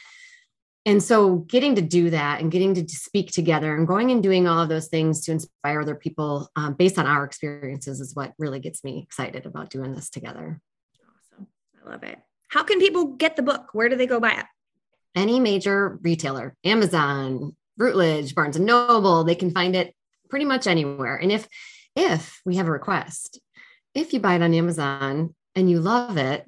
and 0.85 1.03
so 1.03 1.39
getting 1.39 1.75
to 1.75 1.83
do 1.83 2.11
that 2.11 2.41
and 2.41 2.53
getting 2.53 2.73
to 2.75 2.89
speak 2.89 3.33
together 3.33 3.75
and 3.75 3.89
going 3.89 4.13
and 4.13 4.23
doing 4.23 4.47
all 4.47 4.61
of 4.63 4.69
those 4.69 4.87
things 4.87 5.25
to 5.25 5.33
inspire 5.33 5.81
other 5.81 5.97
people 5.97 6.49
um, 6.55 6.75
based 6.75 6.97
on 6.97 7.07
our 7.07 7.25
experiences 7.25 8.01
is 8.01 8.15
what 8.15 8.33
really 8.39 8.61
gets 8.61 8.85
me 8.85 9.03
excited 9.03 9.47
about 9.47 9.69
doing 9.69 9.97
this 9.97 10.09
together. 10.11 10.61
Awesome. 11.35 11.49
I 11.85 11.91
love 11.91 12.05
it. 12.05 12.21
How 12.47 12.63
can 12.63 12.79
people 12.79 13.07
get 13.17 13.35
the 13.35 13.43
book? 13.43 13.71
Where 13.73 13.89
do 13.89 13.97
they 13.97 14.07
go 14.07 14.21
buy 14.21 14.35
it 14.35 14.47
any 15.17 15.41
major 15.41 15.99
retailer, 16.03 16.55
Amazon, 16.63 17.57
Routledge, 17.79 18.35
Barnes 18.35 18.57
and 18.57 18.67
Noble, 18.67 19.25
they 19.25 19.35
can 19.35 19.51
find 19.51 19.75
it 19.75 19.95
pretty 20.29 20.45
much 20.45 20.67
anywhere. 20.67 21.17
And 21.17 21.33
if 21.33 21.49
if 21.97 22.41
we 22.45 22.57
have 22.57 22.69
a 22.69 22.73
request, 22.73 23.41
if 23.95 24.13
you 24.13 24.21
buy 24.21 24.35
it 24.35 24.43
on 24.43 24.53
Amazon 24.55 25.35
and 25.55 25.71
you 25.71 25.81
love 25.81 26.19
it, 26.19 26.47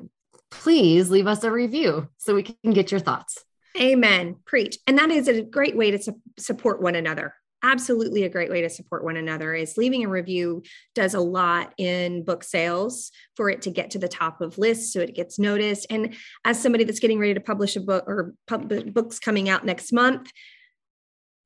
please 0.51 1.11
leave 1.11 1.27
us 1.27 1.43
a 1.43 1.51
review 1.51 2.09
so 2.19 2.35
we 2.35 2.43
can 2.43 2.73
get 2.73 2.91
your 2.91 3.01
thoughts. 3.01 3.43
Amen. 3.81 4.37
Preach. 4.45 4.79
And 4.87 4.99
that 4.99 5.11
is 5.11 5.29
a 5.29 5.43
great 5.43 5.77
way 5.77 5.91
to 5.93 6.03
su- 6.03 6.21
support 6.37 6.83
one 6.83 6.95
another 6.95 7.35
absolutely 7.63 8.25
a 8.25 8.29
great 8.29 8.51
way 8.51 8.61
to 8.61 8.71
support 8.71 9.05
one 9.05 9.17
another 9.17 9.55
is 9.55 9.77
leaving 9.77 10.05
a 10.05 10.09
review 10.09 10.63
does 10.95 11.15
a 11.15 11.21
lot 11.21 11.75
in 11.77 12.25
book 12.25 12.45
sales 12.45 13.11
for 13.37 13.51
it 13.51 13.63
to 13.63 13.71
get 13.71 13.91
to 13.91 13.99
the 13.99 14.09
top 14.09 14.41
of 14.41 14.59
lists 14.59 14.93
so 14.93 15.01
it 15.01 15.15
gets 15.15 15.39
noticed. 15.39 15.87
And 15.91 16.15
as 16.45 16.61
somebody 16.61 16.85
that's 16.85 17.01
getting 17.01 17.19
ready 17.19 17.35
to 17.35 17.41
publish 17.41 17.77
a 17.77 17.81
book 17.81 18.05
or 18.07 18.35
pub- 18.47 18.95
books 18.95 19.19
coming 19.19 19.49
out 19.49 19.65
next 19.65 19.93
month 19.93 20.31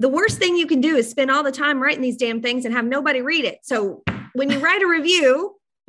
the 0.02 0.08
worst 0.08 0.38
thing 0.38 0.56
you 0.56 0.66
can 0.66 0.80
do 0.80 0.96
is 0.96 1.08
spend 1.08 1.30
all 1.30 1.44
the 1.44 1.52
time 1.52 1.80
writing 1.80 2.02
these 2.02 2.16
damn 2.16 2.42
things 2.42 2.64
and 2.64 2.74
have 2.74 2.84
nobody 2.84 3.22
read 3.22 3.44
it. 3.44 3.58
So 3.62 4.02
when 4.34 4.50
you 4.50 4.58
write 4.58 4.82
a 4.82 4.88
review 4.88 5.56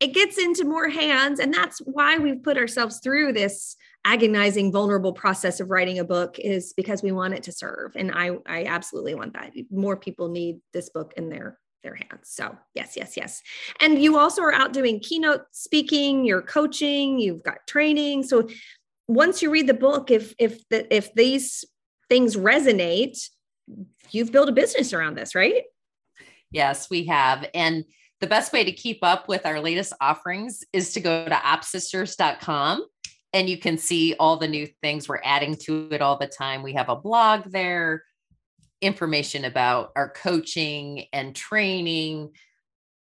it 0.00 0.14
gets 0.14 0.38
into 0.38 0.64
more 0.64 0.88
hands 0.88 1.40
and 1.40 1.52
that's 1.52 1.78
why 1.80 2.18
we've 2.18 2.42
put 2.42 2.56
ourselves 2.56 3.00
through 3.02 3.32
this 3.32 3.76
agonizing 4.06 4.70
vulnerable 4.70 5.12
process 5.12 5.58
of 5.58 5.68
writing 5.68 5.98
a 5.98 6.04
book 6.04 6.38
is 6.38 6.72
because 6.74 7.02
we 7.02 7.10
want 7.10 7.34
it 7.34 7.42
to 7.42 7.52
serve. 7.52 7.92
And 7.96 8.12
i 8.12 8.30
i 8.46 8.64
absolutely 8.64 9.14
want 9.14 9.34
that. 9.34 9.52
More 9.70 9.96
people 9.96 10.28
need 10.28 10.60
this 10.72 10.88
book 10.88 11.12
in 11.16 11.28
their 11.28 11.58
their 11.82 11.96
hands. 11.96 12.22
So 12.30 12.56
yes 12.74 12.96
yes 12.96 13.16
yes. 13.16 13.42
And 13.80 14.00
you 14.00 14.16
also 14.16 14.42
are 14.42 14.54
out 14.54 14.72
doing 14.72 15.00
keynote 15.00 15.42
speaking 15.50 16.24
you're 16.24 16.40
coaching 16.40 17.18
you've 17.18 17.42
got 17.42 17.66
training. 17.66 18.22
So 18.22 18.48
once 19.08 19.42
you 19.42 19.50
read 19.50 19.66
the 19.66 19.74
book 19.74 20.10
if 20.10 20.34
if 20.38 20.66
the 20.70 20.86
if 20.94 21.12
these 21.14 21.64
things 22.08 22.36
resonate 22.36 23.18
you've 24.12 24.30
built 24.30 24.48
a 24.48 24.52
business 24.52 24.92
around 24.92 25.16
this 25.16 25.34
right? 25.34 25.64
Yes 26.52 26.88
we 26.88 27.06
have. 27.06 27.48
And 27.54 27.84
the 28.20 28.28
best 28.28 28.52
way 28.52 28.64
to 28.64 28.72
keep 28.72 29.00
up 29.02 29.28
with 29.28 29.44
our 29.44 29.60
latest 29.60 29.92
offerings 30.00 30.64
is 30.72 30.92
to 30.94 31.00
go 31.00 31.26
to 31.26 31.34
opsisters.com 31.34 32.86
and 33.32 33.48
you 33.48 33.58
can 33.58 33.78
see 33.78 34.14
all 34.18 34.36
the 34.36 34.48
new 34.48 34.66
things 34.82 35.08
we're 35.08 35.20
adding 35.24 35.56
to 35.62 35.88
it 35.90 36.02
all 36.02 36.18
the 36.18 36.26
time. 36.26 36.62
We 36.62 36.74
have 36.74 36.88
a 36.88 36.96
blog 36.96 37.50
there, 37.50 38.02
information 38.80 39.44
about 39.44 39.92
our 39.96 40.10
coaching 40.10 41.04
and 41.12 41.34
training, 41.34 42.32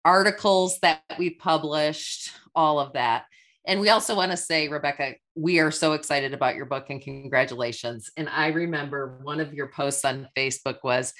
articles 0.04 0.80
that 0.82 1.02
we 1.18 1.32
published, 1.32 2.32
all 2.54 2.80
of 2.80 2.94
that. 2.94 3.26
And 3.68 3.80
we 3.80 3.90
also 3.90 4.16
want 4.16 4.32
to 4.32 4.38
say, 4.38 4.68
Rebecca, 4.68 5.16
we 5.36 5.60
are 5.60 5.72
so 5.72 5.94
excited 5.94 6.34
about 6.34 6.56
your 6.56 6.66
book 6.66 6.90
and 6.90 7.02
congratulations. 7.02 8.12
And 8.16 8.30
I 8.30 8.48
remember 8.48 9.20
one 9.24 9.40
of 9.40 9.54
your 9.54 9.70
posts 9.70 10.06
on 10.06 10.28
Facebook 10.38 10.78
was, 10.84 11.14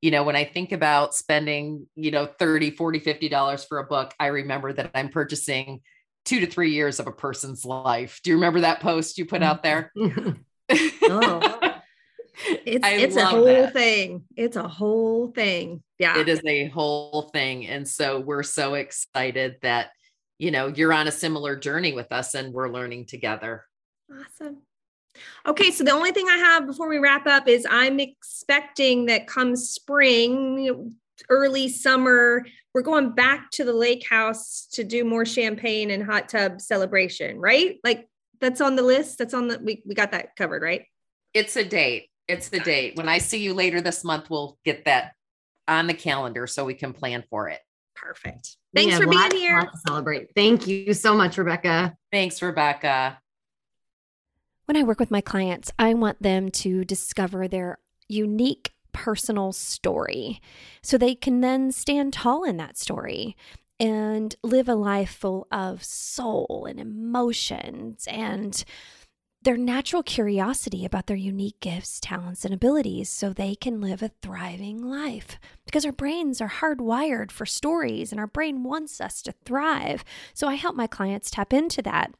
you 0.00 0.10
know 0.10 0.22
when 0.22 0.36
i 0.36 0.44
think 0.44 0.72
about 0.72 1.14
spending 1.14 1.86
you 1.94 2.10
know 2.10 2.26
30 2.26 2.70
40 2.72 2.98
50 3.00 3.28
dollars 3.28 3.64
for 3.64 3.78
a 3.78 3.86
book 3.86 4.14
i 4.18 4.26
remember 4.26 4.72
that 4.72 4.90
i'm 4.94 5.08
purchasing 5.08 5.80
two 6.24 6.40
to 6.40 6.46
three 6.46 6.72
years 6.72 7.00
of 7.00 7.06
a 7.06 7.12
person's 7.12 7.64
life. 7.64 8.20
Do 8.22 8.30
you 8.30 8.36
remember 8.36 8.60
that 8.60 8.80
post 8.80 9.18
you 9.18 9.26
put 9.26 9.42
out 9.42 9.62
there? 9.62 9.92
Oh. 11.02 11.80
It's 12.64 12.86
it's 12.86 13.16
a 13.16 13.26
whole 13.26 13.44
that. 13.44 13.72
thing. 13.72 14.22
It's 14.36 14.56
a 14.56 14.66
whole 14.66 15.28
thing. 15.32 15.82
Yeah. 15.98 16.18
It 16.18 16.28
is 16.28 16.40
a 16.46 16.68
whole 16.68 17.28
thing. 17.32 17.66
And 17.66 17.86
so 17.86 18.20
we're 18.20 18.44
so 18.44 18.74
excited 18.74 19.56
that 19.62 19.90
you 20.38 20.50
know 20.50 20.68
you're 20.68 20.92
on 20.92 21.06
a 21.06 21.12
similar 21.12 21.56
journey 21.56 21.92
with 21.92 22.12
us 22.12 22.34
and 22.34 22.54
we're 22.54 22.70
learning 22.70 23.06
together. 23.06 23.66
Awesome. 24.10 24.58
Okay, 25.46 25.70
so 25.70 25.84
the 25.84 25.90
only 25.90 26.12
thing 26.12 26.28
I 26.28 26.36
have 26.36 26.66
before 26.66 26.88
we 26.88 26.98
wrap 26.98 27.26
up 27.26 27.48
is 27.48 27.66
I'm 27.68 28.00
expecting 28.00 29.06
that 29.06 29.26
come 29.26 29.56
spring, 29.56 30.94
early 31.28 31.68
summer, 31.68 32.44
we're 32.74 32.82
going 32.82 33.12
back 33.12 33.50
to 33.52 33.64
the 33.64 33.72
lake 33.72 34.06
house 34.08 34.66
to 34.72 34.84
do 34.84 35.04
more 35.04 35.24
champagne 35.24 35.90
and 35.90 36.04
hot 36.04 36.28
tub 36.28 36.60
celebration, 36.60 37.38
right? 37.38 37.78
Like 37.84 38.08
that's 38.40 38.60
on 38.60 38.76
the 38.76 38.82
list. 38.82 39.18
That's 39.18 39.34
on 39.34 39.48
the 39.48 39.58
we, 39.58 39.82
we 39.86 39.94
got 39.94 40.12
that 40.12 40.36
covered, 40.36 40.62
right? 40.62 40.84
It's 41.34 41.56
a 41.56 41.64
date. 41.64 42.08
It's 42.28 42.48
the 42.48 42.60
date. 42.60 42.96
When 42.96 43.08
I 43.08 43.18
see 43.18 43.42
you 43.42 43.54
later 43.54 43.80
this 43.80 44.04
month, 44.04 44.30
we'll 44.30 44.56
get 44.64 44.84
that 44.84 45.14
on 45.66 45.86
the 45.86 45.94
calendar 45.94 46.46
so 46.46 46.64
we 46.64 46.74
can 46.74 46.92
plan 46.92 47.24
for 47.28 47.48
it. 47.48 47.60
Perfect. 47.94 48.56
Thanks 48.74 48.96
for 48.96 49.06
being 49.06 49.30
here. 49.32 49.60
to 49.60 49.70
celebrate. 49.86 50.28
Thank 50.34 50.66
you 50.66 50.94
so 50.94 51.14
much, 51.14 51.36
Rebecca. 51.36 51.96
Thanks, 52.12 52.40
Rebecca. 52.40 53.18
When 54.66 54.76
I 54.76 54.84
work 54.84 55.00
with 55.00 55.10
my 55.10 55.20
clients, 55.20 55.72
I 55.78 55.94
want 55.94 56.22
them 56.22 56.50
to 56.50 56.84
discover 56.84 57.48
their 57.48 57.78
unique 58.08 58.70
personal 58.92 59.52
story 59.52 60.40
so 60.82 60.96
they 60.96 61.14
can 61.14 61.40
then 61.40 61.72
stand 61.72 62.12
tall 62.12 62.44
in 62.44 62.56
that 62.56 62.78
story 62.78 63.36
and 63.78 64.36
live 64.42 64.68
a 64.68 64.74
life 64.74 65.10
full 65.10 65.46
of 65.50 65.82
soul 65.82 66.66
and 66.68 66.78
emotions 66.78 68.06
and 68.10 68.64
their 69.42 69.56
natural 69.56 70.02
curiosity 70.02 70.84
about 70.84 71.06
their 71.06 71.16
unique 71.16 71.58
gifts, 71.60 71.98
talents, 71.98 72.44
and 72.44 72.52
abilities 72.52 73.08
so 73.08 73.32
they 73.32 73.54
can 73.54 73.80
live 73.80 74.02
a 74.02 74.10
thriving 74.20 74.82
life. 74.82 75.38
Because 75.64 75.86
our 75.86 75.92
brains 75.92 76.42
are 76.42 76.50
hardwired 76.50 77.30
for 77.30 77.46
stories 77.46 78.12
and 78.12 78.20
our 78.20 78.26
brain 78.26 78.62
wants 78.62 79.00
us 79.00 79.22
to 79.22 79.32
thrive. 79.46 80.04
So 80.34 80.46
I 80.46 80.54
help 80.54 80.76
my 80.76 80.86
clients 80.86 81.30
tap 81.30 81.54
into 81.54 81.80
that. 81.82 82.12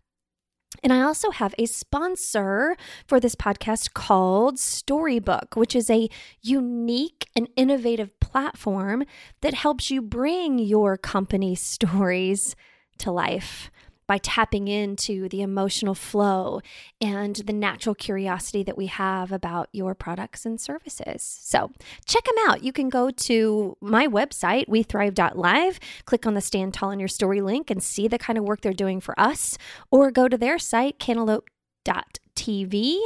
And 0.82 0.92
I 0.92 1.02
also 1.02 1.30
have 1.30 1.54
a 1.58 1.66
sponsor 1.66 2.76
for 3.06 3.20
this 3.20 3.34
podcast 3.34 3.92
called 3.92 4.58
Storybook, 4.58 5.56
which 5.56 5.74
is 5.74 5.90
a 5.90 6.08
unique 6.40 7.28
and 7.34 7.48
innovative 7.56 8.18
platform 8.20 9.04
that 9.40 9.54
helps 9.54 9.90
you 9.90 10.00
bring 10.00 10.58
your 10.58 10.96
company 10.96 11.54
stories 11.56 12.54
to 12.98 13.10
life 13.10 13.70
by 14.10 14.18
tapping 14.18 14.66
into 14.66 15.28
the 15.28 15.40
emotional 15.40 15.94
flow 15.94 16.60
and 17.00 17.36
the 17.36 17.52
natural 17.52 17.94
curiosity 17.94 18.64
that 18.64 18.76
we 18.76 18.86
have 18.86 19.30
about 19.30 19.68
your 19.70 19.94
products 19.94 20.44
and 20.44 20.60
services. 20.60 21.22
So 21.22 21.70
check 22.06 22.24
them 22.24 22.34
out. 22.48 22.64
You 22.64 22.72
can 22.72 22.88
go 22.88 23.12
to 23.12 23.76
my 23.80 24.08
website, 24.08 24.66
wethrive.live, 24.66 25.78
click 26.06 26.26
on 26.26 26.34
the 26.34 26.40
Stand 26.40 26.74
Tall 26.74 26.90
in 26.90 26.98
Your 26.98 27.06
Story 27.06 27.40
link 27.40 27.70
and 27.70 27.80
see 27.80 28.08
the 28.08 28.18
kind 28.18 28.36
of 28.36 28.42
work 28.42 28.62
they're 28.62 28.72
doing 28.72 29.00
for 29.00 29.14
us, 29.16 29.56
or 29.92 30.10
go 30.10 30.26
to 30.26 30.36
their 30.36 30.58
site, 30.58 30.98
cantaloupe.tv, 30.98 32.98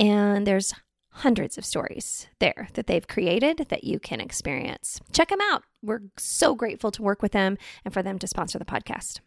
and 0.00 0.48
there's 0.48 0.74
hundreds 1.10 1.58
of 1.58 1.64
stories 1.64 2.26
there 2.40 2.66
that 2.74 2.88
they've 2.88 3.06
created 3.06 3.66
that 3.68 3.84
you 3.84 4.00
can 4.00 4.20
experience. 4.20 5.00
Check 5.12 5.28
them 5.28 5.40
out. 5.40 5.62
We're 5.80 6.02
so 6.16 6.56
grateful 6.56 6.90
to 6.90 7.02
work 7.02 7.22
with 7.22 7.30
them 7.30 7.56
and 7.84 7.94
for 7.94 8.02
them 8.02 8.18
to 8.18 8.26
sponsor 8.26 8.58
the 8.58 8.64
podcast. 8.64 9.20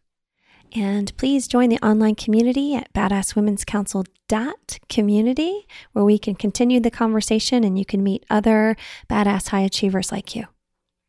And 0.76 1.16
please 1.18 1.48
join 1.48 1.70
the 1.70 1.78
online 1.86 2.16
community 2.16 2.74
at 2.74 2.92
badasswomen'scouncil.community, 2.94 5.68
where 5.92 6.06
we 6.06 6.18
can 6.18 6.34
continue 6.34 6.80
the 6.80 6.90
conversation 6.90 7.64
and 7.64 7.78
you 7.78 7.86
can 7.86 8.02
meet 8.02 8.26
other 8.30 8.76
badass 9.08 9.50
high 9.50 9.62
achievers 9.62 10.12
like 10.12 10.36
you. 10.36 10.48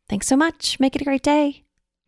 Thanks 0.07 0.27
so 0.27 0.37
much. 0.37 0.79
Make 0.79 0.95
it 0.95 1.01
a 1.01 1.05
great 1.05 1.23
day. 1.23 1.63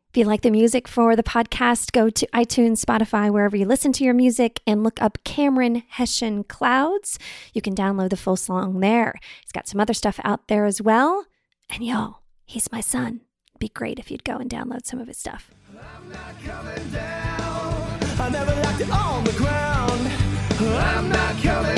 If 0.10 0.18
you 0.18 0.26
like 0.26 0.42
the 0.42 0.52
music 0.52 0.88
for 0.88 1.16
the 1.16 1.24
podcast, 1.24 1.92
go 1.92 2.12
to 2.12 2.28
iTunes, 2.28 2.86
Spotify, 2.86 3.32
wherever 3.32 3.58
you 3.58 3.66
listen 3.66 3.92
to 3.94 4.04
your 4.04 4.14
music, 4.14 4.62
and 4.66 4.84
look 4.84 5.02
up 5.02 5.18
Cameron 5.24 5.84
Hession 5.90 6.44
Clouds. 6.44 7.18
You 7.54 7.62
can 7.62 7.76
download 7.76 8.12
the 8.12 8.18
full 8.18 8.38
song 8.38 8.80
there. 8.80 9.16
He's 9.42 9.52
got 9.52 9.68
some 9.68 9.82
other 9.82 9.94
stuff 9.94 10.20
out 10.24 10.48
there 10.48 10.66
as 10.66 10.82
well. 10.82 11.26
And 11.70 11.84
y'all, 11.84 12.20
he's 12.46 12.72
my 12.72 12.82
son. 12.82 13.22
It'd 13.50 13.60
be 13.60 13.70
great 13.70 14.00
if 14.00 14.12
you'd 14.12 14.24
go 14.24 14.38
and 14.38 14.50
download 14.50 14.86
some 14.86 15.00
of 15.00 15.08
his 15.08 15.18
stuff. 15.18 15.52
I 18.28 18.30
never 18.30 18.54
liked 18.56 18.82
it 18.82 18.92
on 18.92 19.24
the 19.24 19.32
ground. 19.32 20.12
I'm 20.60 21.08
not 21.08 21.42
coming 21.42 21.77